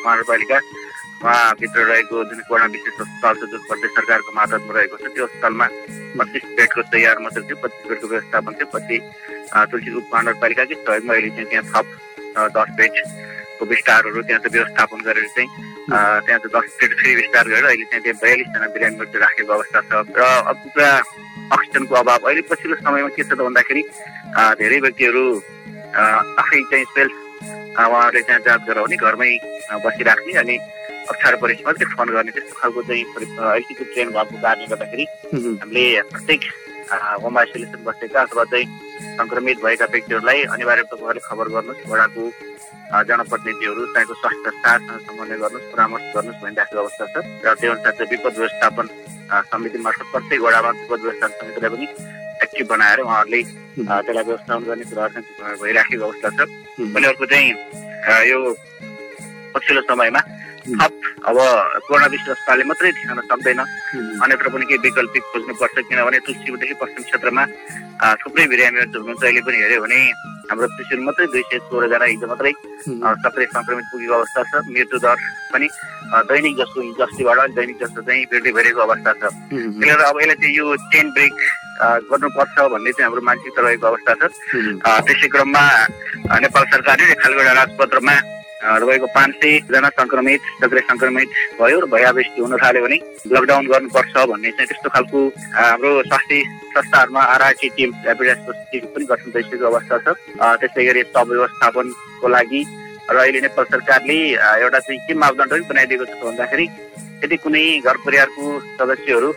महानगरपालिका 0.05 0.57
उहाँभित्र 1.23 1.79
रहेको 1.91 2.23
जुन 2.23 2.39
कोरोना 2.47 2.67
विशेष 2.71 2.95
अस्पताल 3.03 3.35
छ 3.35 3.43
जुन 3.51 3.61
प्रदेश 3.67 3.91
सरकारको 3.97 4.31
मातहतमा 4.39 4.73
रहेको 4.79 4.95
छ 5.03 5.05
त्यो 5.11 5.23
अस्पतालमा 5.27 5.67
पच्चिस 6.17 6.43
बेडको 6.57 6.81
तयार 6.93 7.19
मात्र 7.25 7.41
थियो 7.47 7.57
पच्चिस 7.63 7.83
बेडको 7.89 8.07
व्यवस्थापन 8.13 8.51
थियो। 8.53 8.67
पछि 8.73 8.97
तुलसी 9.71 9.89
उपमहानगरपालिकाकै 9.99 10.75
सहयोगमा 10.87 11.13
अहिले 11.13 11.29
चाहिँ 11.35 11.49
त्यहाँ 11.51 11.67
थप 11.71 11.87
दस 12.55 12.69
बेडको 12.79 13.63
विस्तारहरू 13.71 14.21
त्यहाँ 14.23 14.41
चाहिँ 14.43 14.55
व्यवस्थापन 14.55 14.99
गरेर 15.07 15.27
चाहिँ 15.35 15.49
त्यहाँ 15.83 16.21
चाहिँ 16.21 16.39
दस 16.47 16.77
बेड 16.79 16.91
फेरि 16.95 17.15
विस्तार 17.15 17.47
गरेर 17.47 17.65
अहिले 17.65 17.85
चाहिँ 17.85 18.03
त्यहाँ 18.03 18.19
बयालिसजना 18.21 18.67
बिरामीहरू 18.73 19.19
राखेको 19.19 19.53
अवस्था 19.53 19.79
छ 19.83 19.91
र 20.13 20.21
अब 20.45 20.57
पुरा 20.65 20.91
अक्सिजनको 21.51 21.95
अभाव 21.95 22.21
अहिले 22.23 22.41
पछिल्लो 22.47 22.75
समयमा 22.79 23.09
के 23.09 23.23
छ 23.23 23.29
त 23.29 23.41
भन्दाखेरि 23.41 23.83
धेरै 24.57 24.79
व्यक्तिहरू 24.79 25.23
आफै 26.39 26.61
चाहिँ 26.71 26.85
सेल्फ 26.89 27.13
उहाँहरूले 27.75 28.21
त्यहाँ 28.21 28.41
जाँच 28.47 28.61
गराउने 28.63 28.97
घरमै 28.97 29.31
बसिराख्ने 29.83 30.33
अनि 30.39 30.55
अप्ठ्यारो 31.03 31.37
परेपछि 31.37 31.63
मात्रै 31.65 31.87
फोन 31.91 32.07
गर्ने 32.15 32.31
त्यस्तो 32.31 32.55
खालको 32.55 32.81
चाहिँ 32.83 33.03
अलिकति 33.51 33.83
ट्रेन 33.83 34.09
भएको 34.13 34.35
कारणले 34.39 34.67
गर्दाखेरि 34.71 35.05
हामीले 35.59 35.85
प्रत्येक 36.11 36.41
होम 37.19 37.37
आइसोलेसन 37.37 37.83
बसेका 37.83 38.21
अथवा 38.21 38.43
चाहिँ 38.51 38.67
सङ्क्रमित 39.17 39.57
भएका 39.63 39.85
व्यक्तिहरूलाई 39.91 40.43
अनिवार्य 40.55 40.83
प्रकारले 40.89 41.27
खबर 41.27 41.47
गर्नुहोस् 41.53 41.89
वडाको 41.91 42.23
जनप्रतिनिधिहरू 43.09 43.81
त्यहाँको 43.93 44.13
स्वास्थ्य 44.21 44.49
साथसँग 44.63 44.99
समन्वय 45.07 45.37
गर्नुहोस् 45.43 45.71
परामर्श 45.73 46.05
गर्नुहोस् 46.15 46.41
भनिराखेको 46.43 46.81
अवस्था 46.83 47.05
छ। 47.13 47.15
र 47.45 47.53
त्यो 47.59 47.71
अनुसार 47.73 47.93
चाहिँ 47.97 48.09
विपद 48.11 48.33
व्यवस्थापन 48.37 48.85
समिति 49.49 49.77
मार्फत 49.85 50.07
प्रत्येक 50.13 50.41
वडामा 50.45 50.69
विपद 50.77 51.01
व्यवस्थापन 51.05 51.35
समितिलाई 51.41 51.69
पनि 51.73 51.87
एक्टिभ 52.43 52.67
बनाएर 52.73 52.99
उहाँहरूले 53.07 53.41
त्यसलाई 53.43 54.23
व्यवस्थापन 54.29 54.63
गर्ने 54.69 54.85
कुराहरू 54.91 55.21
भइराखेको 55.63 56.03
अवस्था 56.05 56.29
छ। 56.37 56.39
अनि 56.93 57.05
अर्को 57.11 57.25
चाहिँ 57.31 57.49
यो 58.29 58.37
पछिल्लो 59.53 59.81
समयमा 59.89 60.21
थप 60.63 60.93
अब 61.27 61.37
कोरोना 61.87 62.07
विश्व 62.13 62.31
अस्पतालले 62.31 62.63
मात्रै 62.69 62.91
ध्यान 62.99 63.19
सक्दैन। 63.31 63.59
अन्यत्र 64.23 64.47
पनि 64.53 64.65
केही 64.69 64.79
वैकल्पिक 64.85 65.23
खोज्नुपर्छ 65.31 65.77
किनभने 65.89 66.19
तुलसीदेखि 66.25 66.75
पश्चिम 66.81 67.03
क्षेत्रमा 67.09 67.43
थुप्रै 68.21 68.45
बिरामीहरू 68.53 68.99
हुनुहुन्छ 69.01 69.23
अहिले 69.23 69.41
पनि 69.43 69.57
हेऱ्यो 69.63 69.81
भने 69.83 69.99
हाम्रो 70.49 70.67
त्रिशुल 70.75 70.99
मात्रै 71.07 71.25
दुई 71.33 71.43
सय 71.49 71.59
सोह्रजना 71.69 72.05
हिजो 72.05 72.27
मात्रै 72.27 72.51
सक्रिय 73.23 73.47
सङ्क्रमित 73.55 73.85
पुगेको 73.91 74.13
अवस्था 74.13 74.41
छ। 74.49 74.53
मृत्यु 74.67 74.97
दर 75.05 75.17
पनि 75.53 75.67
दैनिक 76.29 76.53
जस्तो 76.59 76.79
हिजो 76.81 77.03
अस्तिबाट 77.03 77.49
दैनिक 77.57 77.77
जस्तो 77.83 78.01
चाहिँ 78.07 78.25
वृद्धि 78.31 78.51
भइरहेको 78.57 78.81
अवस्था 78.87 79.11
छ। 79.13 79.23
त्यसले 79.23 79.87
गर्दा 79.87 80.09
अब 80.09 80.17
यसले 80.21 80.35
चाहिँ 80.41 80.55
यो 80.57 80.65
चेन 80.91 81.07
ब्रेक 81.15 81.33
गर्नुपर्छ 82.11 82.57
भन्ने 82.73 82.91
चाहिँ 82.91 83.05
हाम्रो 83.07 83.21
मानसिकता 83.29 83.61
रहेको 83.61 83.87
अवस्था 83.87 84.13
छ। 84.19 84.23
त्यसै 85.07 85.27
क्रममा 85.33 85.63
नेपाल 86.43 86.63
सरकारले 86.73 87.15
खालगडा 87.23 87.51
राजपत्रमा 87.61 88.15
तपाईँको 88.63 89.07
पाँच 89.15 89.31
सयजना 89.43 89.89
सङ्क्रमित 89.99 90.41
सक्रिय 90.63 90.83
सङ्क्रमित 90.89 91.27
भयो 91.59 91.79
र 91.79 91.85
भयावेष्टि 91.93 92.41
हुन 92.41 92.55
थाल्यो 92.63 92.83
भने 92.83 92.97
लकडाउन 93.27 93.65
गर्नुपर्छ 93.67 94.15
भन्ने 94.31 94.51
चाहिँ 94.55 94.67
त्यस्तो 94.67 94.89
खालको 94.95 95.19
हाम्रो 95.55 95.91
स्वास्थ्य 96.07 96.37
संस्थाहरूमा 96.75 97.21
आरआरटी 97.33 97.69
टिम 97.75 97.91
टिम 98.71 98.83
पनि 98.93 99.05
गठन 99.11 99.29
भइसकेको 99.35 99.65
अवस्था 99.67 99.97
छ। 99.99 100.15
त्यसै 100.61 100.85
गरी 100.85 101.01
सब 101.11 101.27
व्यवस्थापनको 101.29 102.27
लागि 102.35 102.61
र 103.11 103.17
अहिले 103.19 103.39
नेपाल 103.43 103.65
सरकारले 103.67 104.17
एउटा 104.63 104.79
चाहिँ 104.79 104.99
के 105.07 105.13
मापदण्ड 105.13 105.51
पनि 105.51 105.67
बनाइदिएको 105.69 106.05
छ 106.07 106.23
भन्दाखेरि 106.23 106.65
यदि 107.23 107.35
कुनै 107.43 107.63
घर 107.83 107.97
परिवारको 108.07 108.43
सदस्यहरू 108.79 109.29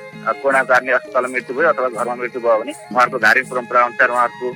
कोरोना 0.42 0.62
कारणले 0.70 0.92
अस्पतालमा 1.02 1.34
मृत्यु 1.34 1.56
भयो 1.58 1.68
अथवा 1.74 1.88
घरमा 1.98 2.14
मृत्यु 2.22 2.40
भयो 2.46 2.58
भने 2.62 2.72
उहाँहरूको 2.94 3.18
धार्मिक 3.26 3.46
परम्परा 3.50 3.84
अनुसार 3.90 4.10
उहाँहरूको 4.14 4.48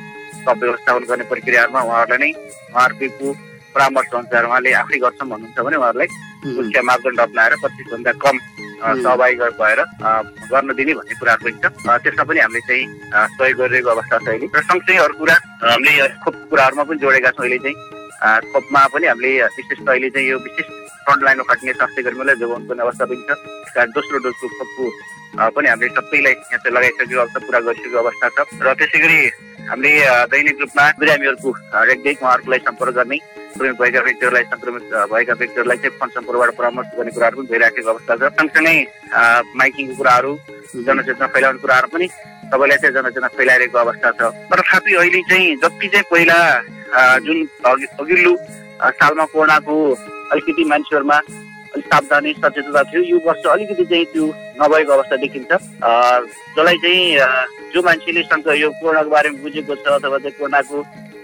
सब 0.46 0.56
व्यवस्थापन 0.62 1.04
गर्ने 1.10 1.24
प्रक्रियाहरूमा 1.32 1.80
उहाँहरूलाई 1.90 2.18
नै 2.22 2.32
उहाँहरूको 2.70 3.49
परामर्श 3.74 4.14
अनुसार 4.14 4.44
उहाँले 4.46 4.70
आफै 4.82 4.98
गर्छौँ 5.04 5.28
भन्नुहुन्छ 5.30 5.58
भने 5.66 5.76
उहाँहरूलाई 5.76 6.08
मुख्य 6.56 6.80
मापदण्ड 6.88 7.20
अप्नाएर 7.20 7.54
पच्चिसभन्दा 7.62 8.12
कम 8.24 8.36
सहभागी 8.80 9.36
भएर 9.60 9.80
गर्न 10.50 10.68
दिने 10.78 10.92
भन्ने 10.98 11.14
कुराहरू 11.20 11.42
पनि 11.44 11.58
छ 11.60 11.64
त्यसमा 12.02 12.24
पनि 12.24 12.40
हामीले 12.40 12.60
चाहिँ 12.68 12.84
सहयोग 13.36 13.58
गरिरहेको 13.60 13.90
अवस्था 13.90 14.16
छ 14.18 14.28
अहिले। 14.28 14.46
र 14.48 14.62
सँगसँगै 14.70 14.98
अरू 15.04 15.14
कुरा 15.20 15.36
हामीले 15.70 16.08
खोप 16.24 16.34
कुराहरूमा 16.50 16.84
पनि 16.88 16.98
जोडेका 17.04 17.30
छौँ 17.36 17.44
अहिले 17.44 17.58
चाहिँ। 17.64 17.76
खोपमा 18.52 18.80
पनि 18.92 19.06
हामीले 19.06 19.30
विशेष 19.56 19.78
त 19.84 19.88
अहिले 19.88 20.08
चाहिँ 20.14 20.28
यो 20.28 20.38
विशेष 20.46 20.66
फ्रन्ट 21.04 21.22
लाइनमा 21.24 21.44
खट्ने 21.50 21.72
स्वास्थ्य 21.72 22.02
कर्मीलाई 22.08 22.36
जोगाउनु 22.40 22.68
पर्ने 22.68 22.82
अवस्था 22.88 23.04
पनि 23.10 23.22
छ। 23.28 23.30
त्यस 23.36 23.72
कारण 23.76 23.90
दोस्रो 23.96 24.18
डोजको 24.24 24.46
खोपको 24.56 24.84
पनि 25.56 25.68
हामीले 25.68 25.88
सबैलाई 25.96 26.32
यहाँ 26.32 26.58
चाहिँ 26.64 26.74
लगाइसकेको 26.76 27.20
अवस्था 27.20 27.38
पुरा 27.46 27.60
गरिसकेको 27.68 27.98
अवस्था 28.00 28.26
छ। 28.36 28.38
र 28.64 28.74
त्यसै 28.80 28.98
गरी 29.04 29.18
हामीले 29.68 29.92
दैनिक 30.32 30.56
रूपमा 30.60 30.84
बिरामीहरूको 31.00 31.50
रेखदेख 31.90 32.16
उहाँहरूलाई 32.22 32.60
सम्पर्क 32.64 32.94
गर्ने 32.96 33.18
सङ्क्रमित 33.50 33.76
भएका 33.80 34.00
व्यक्तिहरूलाई 34.06 34.44
सङ्क्रमित 34.50 34.84
भएका 35.12 35.34
व्यक्तिहरूलाई 35.40 35.78
चाहिँ 35.82 35.96
फोन 35.98 36.08
सम्पर्कबाट 36.16 36.50
परामर्श 36.56 36.88
गर्ने 36.96 37.10
कुराहरू 37.16 37.36
पनि 37.36 37.48
भइराखेको 37.50 37.90
अवस्था 37.90 38.16
छ। 38.16 38.22
सँगसँगै 38.38 38.76
माइकिङको 39.60 39.94
कुराहरू 40.00 40.32
जनचेतना 40.86 41.26
फैलाउने 41.34 41.58
कुराहरू 41.64 41.88
पनि 41.94 42.06
सबैलाई 42.50 42.78
चाहिँ 42.82 42.94
जनचेतना 42.94 43.28
फैलाइरहेको 43.36 43.78
अवस्था 43.78 44.10
छ। 44.10 44.20
तर 44.50 44.60
तथापि 44.60 44.94
अहिले 45.02 45.20
चाहिँ 45.30 45.56
जति 45.62 45.88
चाहिँ 45.88 46.06
पहिला 46.10 46.38
जुन 47.26 47.38
अघिल्लो 48.00 48.34
सालमा 49.00 49.24
कोरोनाको 49.34 49.74
अलिकति 50.32 50.64
मान्छेहरूमा 50.70 51.18
अलिक 51.74 51.86
सावधानी 51.86 52.32
सचेतता 52.38 52.82
थियो। 52.90 53.02
यो 53.10 53.18
वर्ष 53.26 53.44
अलिकति 53.50 53.84
चाहिँ 53.90 54.06
त्यो 54.14 54.26
नभएको 54.62 54.92
अवस्था 54.92 55.16
देखिन्छ। 55.26 55.50
जसलाई 55.50 56.76
चाहिँ 56.82 57.02
जो 57.74 57.82
मान्छेले 57.82 58.22
यो 58.62 58.70
कोरोनाको 58.80 59.10
बारेमा 59.10 59.42
बुझेको 59.42 59.74
छ 59.74 59.86
अथवा 59.98 60.18
चाहिँ 60.18 60.36
कोरोनाको 60.38 60.78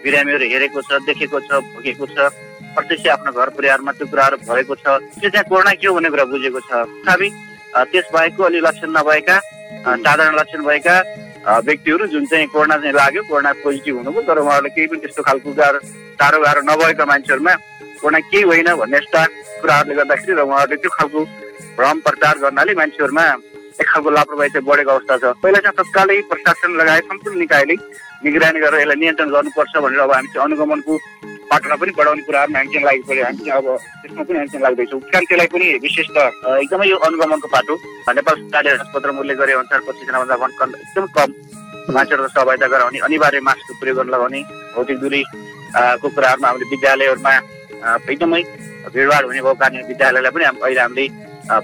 बिरामीहरू 0.05 0.47
हेरेको 0.53 0.81
छ 0.88 1.00
देखेको 1.07 1.41
छ 1.47 1.50
भोगेको 1.75 2.07
छ 2.15 2.17
प्रत्यक्ष 2.76 3.07
आफ्नो 3.17 3.33
घर 3.33 3.49
परिवारमा 3.57 3.93
त्यो 3.97 4.07
कुराहरू 4.12 4.37
भएको 4.49 4.75
छ। 4.76 4.87
त्यो 5.17 5.31
चाहिँ 5.31 5.49
कोरोना 5.49 5.73
के 5.81 5.87
हो 5.87 5.95
भन्ने 5.95 6.11
कुरा 6.12 6.25
बुझेको 6.33 6.61
छ। 6.61 6.71
तथापि 6.73 7.29
त्यस 7.93 8.07
बाहेकको 8.12 8.43
अलि 8.49 8.61
लक्षण 8.67 8.91
नभएका 8.97 9.37
साधारण 10.05 10.35
लक्षण 10.41 10.62
भएका 10.69 10.97
व्यक्तिहरू 11.67 12.07
जुन 12.12 12.26
चाहिँ 12.26 12.47
कोरोना 12.53 12.76
चाहिँ 12.83 12.95
लाग्यो 12.95 13.23
कोरोना 13.31 13.53
पोजिटिभ 13.65 13.97
हुनुभयो 13.97 14.23
तर 14.29 14.38
उहाँहरूले 14.45 14.71
केही 14.76 14.87
पनि 14.87 15.00
त्यस्तो 15.00 15.23
खालको 15.23 15.53
गाह्रो 15.61 15.79
टाढो 16.21 16.38
गाह्रो 16.45 16.62
नभएका 16.71 17.05
मान्छेहरूमा 17.12 17.55
कोरोना 18.00 18.21
केही 18.31 18.43
होइन 18.50 18.69
भन्ने 18.81 18.97
यस्ता 18.99 19.25
कुराहरूले 19.61 19.95
गर्दाखेरि 19.97 20.33
र 20.37 20.43
उहाँहरूले 20.45 20.76
त्यो 20.83 20.91
खालको 20.97 21.21
भ्रम 21.76 21.97
प्रचार 22.07 22.35
गर्नाले 22.45 22.75
मान्छेहरूमा 22.81 23.26
एक 23.80 23.88
खालको 23.88 24.11
लापरवाही 24.11 24.50
चाहिँ 24.50 24.66
बढेको 24.66 24.90
अवस्था 24.90 25.16
छ। 25.21 25.25
पहिला 25.42 25.59
चाहिँ 25.64 25.76
तत्कालै 25.78 26.21
प्रशासन 26.33 26.71
लगायत 26.80 27.04
सम्पूर्ण 27.12 27.38
निकायले 27.38 27.75
निगरानी 28.25 28.59
गरेर 28.64 28.80
यसलाई 28.80 28.99
नियन्त्रण 29.02 29.30
गर्नुपर्छ 29.37 29.75
भनेर 29.85 30.00
अब 30.00 30.12
हामी 30.16 30.28
चाहिँ 30.33 30.45
अनुगमनको 30.49 30.92
बाटोमा 31.50 31.76
पनि 31.80 31.92
बढाउने 31.99 32.23
कुराहरूमा 32.26 32.59
हामी 32.59 32.73
चाहिँ 32.73 33.02
पऱ्यो 33.09 33.25
हामी 33.25 33.42
चाहिँ 33.45 33.59
अब 33.61 33.66
त्यसमा 34.02 34.23
पनि 34.28 34.38
हामी 34.38 34.49
चाहिँ 34.52 34.64
लाग्दैछौँ। 34.66 35.00
कारण 35.12 35.25
त्यसलाई 35.28 35.49
पनि 35.52 35.66
विशेष 35.85 36.09
त 36.16 36.18
एकदमै 36.64 36.87
यो 36.88 36.97
अनुगमनको 37.06 37.49
बाटो 37.52 37.75
नेपाल 38.16 38.35
सरकारले 38.40 38.71
राजपत्र 38.80 39.11
मूल्य 39.18 39.35
गरे 39.40 39.52
अनुसार 39.61 39.80
पच्चिसजनाभन्दा 39.87 40.37
भन 40.42 40.50
एकदम 40.80 41.06
कम 41.16 41.28
मान्छेहरूको 41.95 42.30
सहभागिता 42.35 42.66
गराउने 42.73 42.99
अनिवार्य 43.06 43.40
मास्कको 43.49 43.73
प्रयोग 43.80 43.97
गर्न 43.99 44.11
लगाउने 44.16 44.40
भौतिक 44.75 44.99
दूरी 45.04 45.23
को 45.76 46.06
कुराहरूमा 46.09 46.49
हामीले 46.49 46.71
विद्यालयहरूमा 46.73 47.33
एकदमै 48.11 48.42
भिडभाड 48.95 49.25
हुने 49.25 49.40
भएको 49.45 49.54
कारणले 49.61 49.87
विद्यालयलाई 49.92 50.33
पनि 50.35 50.45
अहिले 50.50 50.80
हामीले 50.80 51.06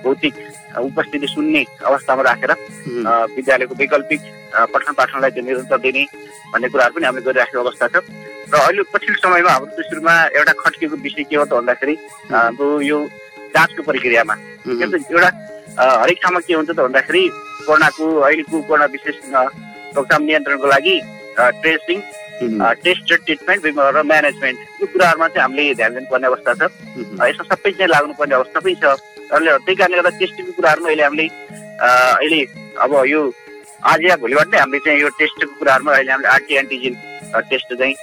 भौतिक 0.05 0.35
उपस्थिति 0.81 1.27
सुन्ने 1.27 1.65
अवस्थामा 1.85 2.23
राखेर 2.23 2.53
विद्यालयको 3.37 3.75
वैकल्पिक 3.81 4.21
पठन 4.73 4.93
पाठनलाई 4.99 5.31
चाहिँ 5.31 5.47
निरन्तर 5.49 5.79
दिने 5.85 6.05
भन्ने 6.53 6.69
कुराहरू 6.69 6.95
पनि 6.95 7.07
हामीले 7.07 7.25
गरिराखेको 7.27 7.61
अवस्था 7.65 7.87
छ। 7.89 7.97
र 8.53 8.55
अहिले 8.57 8.83
पछिल्लो 8.93 9.19
समयमा 9.21 9.51
हाम्रो 9.53 9.77
तेस्रोमा 9.77 10.15
एउटा 10.37 10.53
खट्किएको 10.61 10.97
विषय 11.05 11.25
के 11.29 11.37
हो 11.37 11.45
त 11.45 11.53
भन्दाखेरि 11.57 11.95
हाम्रो 12.33 12.81
यो 12.85 12.99
जाँचको 13.53 13.83
प्रक्रियामा। 13.83 14.35
एउटा 14.69 15.31
हरेक 16.03 16.19
ठाउँमा 16.23 16.41
के 16.47 16.53
हुन्छ 16.55 16.71
त 16.71 16.81
भन्दाखेरि 16.81 17.23
कोरोनाको 17.67 18.05
अहिलेको 18.27 18.57
कोरोना 18.69 18.87
विशेष 18.93 19.17
रोकथाम 19.97 20.23
नियन्त्रणको 20.29 20.67
लागि 20.69 20.97
ट्रेसिङ 21.61 21.99
टेस्ट 22.85 23.13
र 23.13 23.17
ट्रिटमेन्ट 23.25 23.61
र 23.97 24.03
म्यानेजमेन्ट 24.03 24.59
यो 24.81 24.87
कुराहरूमा 24.93 25.29
चाहिँ 25.33 25.43
हामीले 25.43 25.75
ध्यान 25.81 25.93
दिनुपर्ने 25.95 26.27
अवस्था 26.27 26.53
छ। 26.61 26.63
यसमा 27.33 27.45
सबै 27.55 27.71
चाहिँ 27.73 27.89
लाग्नुपर्ने 27.89 28.35
अवस्था 28.35 28.61
पनि 28.61 28.75
छ। 28.83 28.85
त्यही 29.33 29.75
कारणले 29.75 29.97
गर्दा 29.97 30.11
टेस्टिङको 30.21 30.53
कुराहरूमा 30.57 30.89
अहिले 30.89 31.03
हामीले 31.03 31.27
अहिले 31.83 32.41
अब 32.85 32.93
यो 33.09 33.21
आज 33.93 34.05
या 34.05 34.17
भोलिबाट 34.23 34.49
नै 34.53 34.59
हामीले 34.61 34.81
चाहिँ 34.85 35.01
यो 35.01 35.09
टेस्टको 35.19 35.55
कुराहरूमा 35.59 35.93
अहिले 35.93 36.13
हामीले 36.13 36.29
आरटी 36.37 36.55
एन्टिजेन 36.63 36.95
टेस्ट 37.51 37.69
चाहिँ 37.75 37.95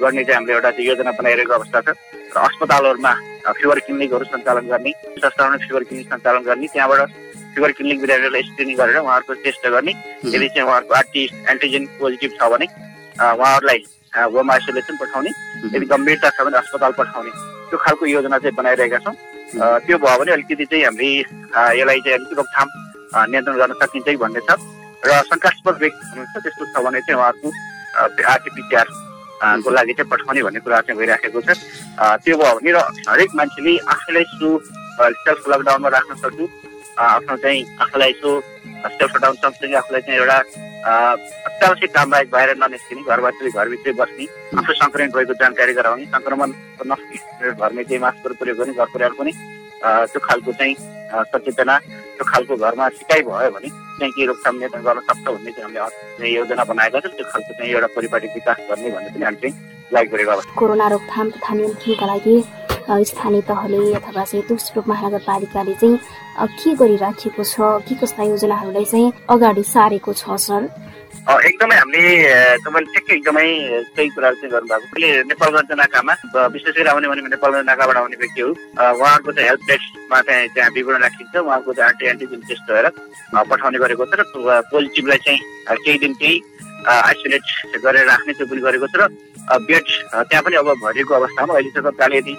गर्ने 0.00 0.24
चाहिँ 0.24 0.36
हामीले 0.36 0.52
एउटा 0.54 0.70
चाहिँ 0.70 0.88
योजना 0.88 1.12
बनाइरहेको 1.18 1.54
अवस्था 1.54 1.80
छ। 1.80 1.88
र 2.36 2.38
अस्पतालहरूमा 2.48 3.12
फिभर 3.58 3.78
क्लिनिकहरू 3.86 4.24
सञ्चालन 4.32 4.66
गर्ने 4.68 4.92
संस्थामा 5.24 5.56
फिभर 5.64 5.82
क्लिनिक 5.88 6.06
सञ्चालन 6.12 6.42
गर्ने 6.48 6.66
त्यहाँबाट 6.74 7.00
फिभर 7.56 7.72
क्लिनिक 7.76 8.00
बिरामीहरूलाई 8.00 8.42
स्क्रिनिङ 8.52 8.76
गरेर 8.76 8.96
उहाँहरूको 9.00 9.34
टेस्ट 9.44 9.66
गर्ने। 9.74 9.92
यदि 10.34 10.48
चाहिँ 10.48 10.66
उहाँहरूको 10.68 10.94
आरटी 11.00 11.22
एन्टिजेन 11.52 11.86
पोजिटिभ 12.00 12.30
छ 12.36 12.50
भने 12.52 12.66
उहाँहरूलाई 13.16 13.80
होम 14.34 14.50
आइसोलेसन 14.52 14.96
पठाउने। 15.00 15.30
यदि 15.76 15.86
गम्भीरता 15.92 16.28
छ 16.36 16.46
भने 16.46 16.58
अस्पताल 16.58 16.92
पठाउने। 17.00 17.30
त्यो 17.70 17.78
खालको 17.84 18.06
योजना 18.06 18.38
चाहिँ 18.44 18.56
बनाइरहेका 18.56 18.98
छौँ। 19.04 19.16
त्यो 19.54 19.96
भयो 19.98 20.18
भने 20.18 20.32
अलिकति 20.32 20.64
चाहिँ 20.66 20.84
हामीले 20.84 21.10
यसलाई 21.78 22.00
चाहिँ 22.04 22.16
अलिकति 22.18 22.34
रोकथाम 22.40 22.68
नियन्त्रण 23.30 23.56
गर्न 23.56 23.72
सकिन्छ 23.82 24.06
कि 24.08 24.16
भन्ने 24.22 24.40
छ 24.48 24.58
र 25.06 25.22
शङ्कास्पद 25.30 25.74
व्यक्ति 25.82 26.02
हुनुहुन्छ 26.10 26.36
त्यस्तो 26.42 26.64
छ 26.72 26.84
भने 26.84 27.00
चाहिँ 27.06 27.18
उहाँहरूको 27.20 27.48
आरटिपिसिआर 28.32 28.86
को 29.62 29.70
लागि 29.70 29.92
चाहिँ 29.92 30.10
पठाउने 30.10 30.42
भन्ने 30.42 30.60
कुरा 30.66 30.80
चाहिँ 30.86 30.98
भइराखेको 30.98 31.40
छ। 31.46 31.48
त्यो 32.24 32.36
भयो 32.36 32.54
भने 32.58 32.70
र 32.74 32.78
हरेक 33.08 33.30
मान्छेले 33.38 33.72
आफैलाई 33.94 34.24
सु 34.34 34.48
सेल्फ 34.98 35.42
लकडाउनमा 35.52 35.88
राख्न 35.94 36.14
सक्छु। 36.22 36.44
आफ्नो 36.96 37.36
चाहिँ 37.36 37.60
आफूलाई 37.84 38.10
यसो 38.10 38.30
सेल्फ 38.40 39.12
लकडाउन 39.14 39.36
सँगसँगै 39.44 39.76
आफूलाई 39.76 40.02
चाहिँ 40.06 40.18
एउटा 40.20 40.38
अत्यावश्यक 40.84 41.90
काम 41.94 42.10
बाहेक 42.10 42.30
बाहिर 42.30 42.56
ननिस्किने 42.62 43.02
घरभित्रै 43.10 43.50
घरभित्रै 43.50 43.92
बस्ने 44.00 44.24
आफू 44.60 44.72
सङ्क्रमित 44.80 45.12
भएको 45.16 45.34
जानकारी 45.42 45.72
गराउने 45.78 46.04
सङ्क्रमण 46.14 46.50
घरमै 46.82 47.84
चाहिँ 47.84 48.00
मास्कहरू 48.04 48.34
प्रयोग 48.40 48.58
गर्ने 48.58 48.74
घर 48.74 48.88
परिवार 48.94 49.12
पनि 49.18 49.32
त्यो 50.12 50.20
खालको 50.28 50.52
चाहिँ 50.60 50.74
सचेतना 51.32 51.78
त्यो 52.16 52.24
खालको 52.32 52.56
घरमा 52.56 52.88
सिकाइ 52.98 53.22
भयो 53.30 53.50
भने 53.56 53.68
चाहिँ 53.98 54.12
के 54.16 54.26
रोकथाम 54.26 54.54
नियन्त्रण 54.58 54.82
गर्न 54.88 55.00
सक्छ 55.08 55.26
भन्ने 55.28 55.50
चाहिँ 55.56 55.78
हामीले 55.78 56.28
योजना 56.34 56.64
बनाएका 56.70 57.00
छौँ। 57.00 57.12
त्यो 57.16 57.26
खालको 57.32 57.52
चाहिँ 57.58 57.72
एउटा 57.72 57.88
परिपाटी 57.96 58.28
विकास 58.36 58.58
गर्ने 58.70 58.90
भन्ने 58.96 59.10
पनि 59.14 59.24
हामी 59.24 59.38
चाहिँ 59.42 60.54
कोरोना 60.60 60.86
रोकथाम 60.94 61.30
तथा 61.34 61.54
नियन्त्रणका 61.54 62.06
लागि 62.12 62.36
स्थानीय 63.10 63.40
तहले 63.50 63.78
अथवा 63.98 64.24
चाहिँ 64.24 64.44
दोस्रो 64.48 64.82
महानगरपालिकाले 64.92 65.74
चाहिँ 65.82 65.98
के 66.36 66.74
गरिराखेको 66.76 67.42
छ? 67.44 67.54
के 67.86 67.94
कस्ता 68.00 68.22
योजनाहरूलाई 68.22 68.84
चाहिँ 68.84 69.12
अगाडि 69.30 69.62
सारेको 69.64 70.12
छ 70.12 70.36
सर? 70.46 70.62
एकदमै 71.26 71.76
हामीले 71.76 72.02
तपाईँले 72.62 72.90
ठिकै 72.94 73.14
एकदमै 73.16 73.46
सही 73.96 74.08
कुराहरू 74.14 74.36
चाहिँ 74.36 74.50
गर्नुभएको। 74.52 74.86
अहिले 74.94 75.10
नेपालगञ्ज 75.26 75.72
नाकामा 75.82 76.14
विशेष 76.54 76.74
गरी 76.76 76.88
आउने 76.92 77.08
भने 77.08 77.22
नेपालगञ्ज 77.34 77.66
नाकाबाट 77.66 77.96
आउने 77.96 78.16
व्यक्ति 78.22 78.40
हो। 78.40 78.50
उहाँहरूको 78.50 79.32
चाहिँ 79.32 79.48
हेल्थ 79.48 79.62
डेस्कमा 79.70 80.18
चाहिँ 80.28 80.48
त्यहाँ 80.54 80.70
विवरण 80.76 81.02
राखिन्छ। 81.02 81.34
उहाँको 81.36 81.72
चाहिँ 81.72 81.88
आरटी 81.90 82.04
एन्टिजेन 82.06 82.40
टेस्ट 82.46 82.64
गरेर 82.70 82.86
पठाउने 83.50 83.78
गरेको 83.82 84.04
छ 84.06 84.12
र 84.14 84.22
पोजिटिभलाई 84.70 85.18
चाहिँ 85.26 85.40
केही 85.82 85.98
दिन 85.98 86.12
केही 86.20 86.34
आइसोलेट 86.86 87.42
गरेर 87.82 88.04
राख्ने 88.06 88.32
त्यो 88.38 88.46
पनि 88.46 88.60
गरेको 88.62 88.86
छ 88.86 88.94
र 89.02 89.10
बेड 89.66 89.84
त्यहाँ 90.30 90.42
पनि 90.46 90.56
अब 90.62 90.68
भरिएको 90.84 91.14
अवस्थामा 91.14 91.54
अहिले 91.58 91.80
तपाईँले 91.90 92.18
यदि 92.22 92.34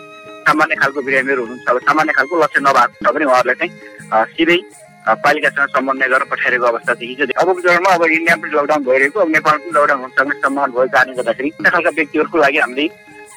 सामान्य 0.48 0.76
खालको 0.82 1.02
बिरामीहरू 1.08 1.42
हुनुहुन्छ। 1.46 1.70
अब 1.70 1.78
सामान्य 1.88 2.12
खालको 2.18 2.44
लक्षण 2.44 2.64
नभएको 2.68 3.06
छ 3.06 3.14
भने 3.16 3.26
उहाँहरूलाई 3.32 3.58
चाहिँ 3.62 4.26
सिधै 4.36 4.60
पालिकासँग 5.24 5.70
समन्वय 5.76 6.08
गरेर 6.12 6.28
पठाइरहेको 6.32 6.66
अवस्था 6.68 6.94
छ 6.94 7.02
हिजो 7.10 7.26
अबको 7.42 7.60
चरणमा 7.66 7.92
अब 7.96 8.04
इन्डिया 8.06 8.36
पनि 8.36 8.52
लकडाउन 8.56 8.84
भइरहेको 8.88 9.20
अब 9.20 9.30
नेपाल 9.36 9.58
पनि 9.58 9.72
लकडाउन 9.78 10.00
हुनसक्ने 10.04 10.36
सम्भावना 10.42 10.74
भएको 10.74 10.92
कारणले 10.96 11.16
गर्दाखेरि 11.20 11.50
त्यस्ता 11.50 11.70
खालका 11.76 11.92
व्यक्तिहरूको 12.00 12.38
लागि 12.44 12.60
हामीले 12.64 12.88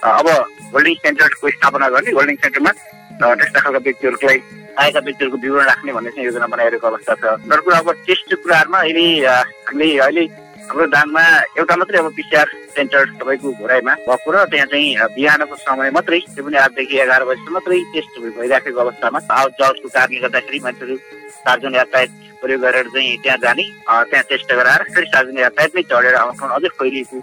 अब 0.00 0.28
होल्डिङ 0.74 0.94
सेन्टरको 1.04 1.50
स्थापना 1.56 1.88
गर्ने 1.94 2.10
होल्डिङ 2.18 2.36
सेन्टरमा 2.44 2.72
त्यस्ता 3.20 3.60
खालका 3.60 3.80
व्यक्तिहरूलाई 3.86 4.38
आएका 4.82 5.00
व्यक्तिहरूको 5.06 5.38
विवरण 5.44 5.64
राख्ने 5.70 5.92
भन्ने 5.92 6.10
चाहिँ 6.10 6.26
योजना 6.26 6.46
बनाइरहेको 6.54 6.86
अवस्था 6.90 7.14
छ। 7.14 7.24
तर 7.50 7.60
कुरा 7.64 7.78
अब 7.78 7.90
टेस्ट 8.06 8.34
कुराहरूमा 8.42 8.78
अहिले 8.80 9.04
हामीले 9.26 9.98
अहिले 10.06 10.24
हाम्रो 10.70 10.86
दाङमा 10.86 11.22
एउटा 11.58 11.74
मात्रै 11.82 11.98
अब 11.98 12.08
पिसिआर 12.14 12.48
सेन्टर 12.74 13.02
तपाईँको 13.18 13.48
घोराइमा 13.58 13.92
भएको 14.06 14.30
र 14.30 14.36
त्यहाँ 14.54 14.66
चाहिँ 14.70 15.10
बिहानको 15.18 15.56
समय 15.66 15.90
मात्रै 15.98 16.18
त्यो 16.30 16.42
पनि 16.46 16.56
आठदेखि 16.62 16.94
एघार 17.04 17.22
बजीसम्म 17.26 17.54
मात्रै 17.58 17.78
टेस्ट 17.94 18.14
भइराखेको 18.38 18.78
अवस्थामा 18.78 19.18
आवत 19.34 19.52
जावतको 19.58 19.88
कारणले 19.90 20.20
गर्दाखेरि 20.22 20.58
मान्छेहरू 20.62 20.96
सार्वजनिक 21.42 21.74
यातायात 21.74 22.10
प्रयोग 22.38 22.60
गरेर 22.62 22.86
चाहिँ 22.94 23.18
त्यहाँ 23.18 23.38
जाने 23.42 23.64
त्यहाँ 24.10 24.24
टेस्ट 24.30 24.48
गराएर 24.54 24.82
फेरि 24.94 25.06
सार्वजनिक 25.10 25.42
यातायातमै 25.42 25.82
चढेर 25.90 26.14
आउँछौँ 26.22 26.54
अझै 26.54 26.70
फैलिएको 26.78 27.18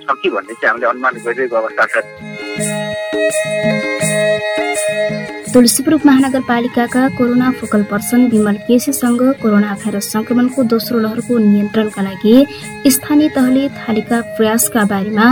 छ 0.00 0.08
कि 0.22 0.28
भन्ने 0.32 0.54
चाहिँ 0.56 0.72
हामीले 0.72 0.86
अनुमान 0.96 1.14
गरिरहेको 1.28 1.56
अवस्था 1.60 1.84
छ। 1.92 1.96
तुलसीपुर 5.54 5.94
महानगरपालिकाका 6.06 7.08
कोरोना 7.16 7.50
फोकल 7.60 7.82
पर्सन 7.90 8.20
विमल 8.32 8.56
केसीसँग 8.66 9.22
कोरोना 9.42 9.72
भाइरस 9.82 10.06
संक्रमणको 10.12 10.62
दोस्रो 10.72 10.98
लहरको 10.98 11.38
नियन्त्रणका 11.38 12.02
लागि 12.02 12.34
स्थानीय 12.94 13.28
तहले 13.36 13.68
थालेका 13.78 14.20
प्रयासका 14.36 14.84
बारेमा 14.92 15.26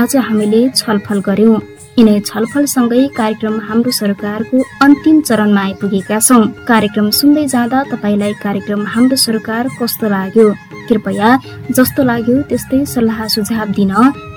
आज 0.00 0.16
हामीले 0.28 0.60
छलफल 0.76 1.20
गर्यौं 1.28 1.58
यिनै 1.98 2.18
छलफलसँगै 2.28 3.06
कार्यक्रम 3.16 3.58
हाम्रो 3.66 3.90
सरकारको 4.02 4.62
अन्तिम 4.84 5.20
चरणमा 5.28 5.62
आइपुगेका 5.62 6.18
छौं। 6.28 6.42
कार्यक्रम 6.70 7.10
सुन्दै 7.20 7.46
जाँदा 7.54 7.82
तपाईँलाई 7.92 8.32
कार्यक्रम 8.44 8.86
हाम्रो 8.94 9.16
सरकार 9.26 9.68
कस्तो 9.80 10.08
लाग्यो? 10.14 10.48
कृपया 10.88 11.28
जस्तो 11.76 12.02
लाग्यो 12.10 12.36
त्यस्तै 12.50 12.84
सल्लाह 12.94 13.26
सुझाव 13.34 13.68
दिन 13.78 13.92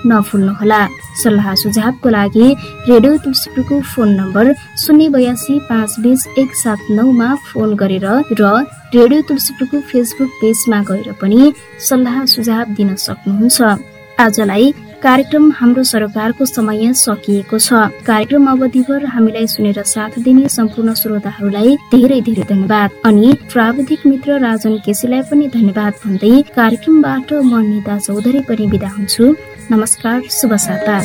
नभुल्नुहोला 0.10 0.82
सल्लाह 1.24 1.54
सुझावको 1.64 2.10
लागि 2.10 2.48
रेडियो 2.90 3.18
तुलसीपुरको 3.24 3.80
फोन 3.92 4.10
नम्बर 4.20 4.54
शून्य 4.84 5.10
बयासी 5.16 5.60
पाँच 5.70 5.96
बिस 6.04 6.28
एक 6.42 6.56
सात 6.64 6.92
नौमा 6.98 7.30
फोन 7.48 7.76
गरेर 7.82 8.08
र 8.34 8.44
रेडियो 8.96 9.22
तुलसीपुरको 9.30 9.78
फेसबुक 9.92 10.30
पेजमा 10.42 10.82
गएर 10.90 11.12
पनि 11.22 11.42
सल्लाह 11.90 12.26
सुझाव 12.34 12.66
दिन 12.78 12.96
सक्नुहुन्छ। 13.06 13.58
आजलाई 14.20 14.66
कार्यक्रम 15.04 15.52
हाम्रो 15.52 15.84
सरकारको 15.84 16.46
समय 16.46 16.94
सकिएको 16.94 17.58
छ। 17.60 17.74
कार्यक्रम 18.06 18.48
अवधिभर 18.50 19.06
हामीलाई 19.06 19.48
सुनेर 19.48 19.82
साथ 19.86 20.18
दिने 20.26 20.50
सम्पूर्ण 20.50 20.94
श्रोताहरूलाई 20.94 21.76
धेरै 21.94 22.20
धेरै 22.22 22.44
धन्यवाद। 22.50 22.90
अनि 23.06 23.34
प्राविधिक 23.54 24.06
मित्र 24.08 24.40
राजन 24.42 24.78
केसीलाई 24.86 25.22
पनि 25.30 25.48
धन्यवाद 25.54 25.94
भन्दै 26.02 26.34
कार्यक्रमबाट 26.58 27.34
म 27.34 27.62
निता 27.70 27.98
चौधरी 28.00 28.42
पनि 28.50 28.68
विदा 28.68 28.90
हुन्छु। 28.98 29.34
नमस्कार 29.72 30.22
शुभ 30.32 30.56
साता। 30.66 30.98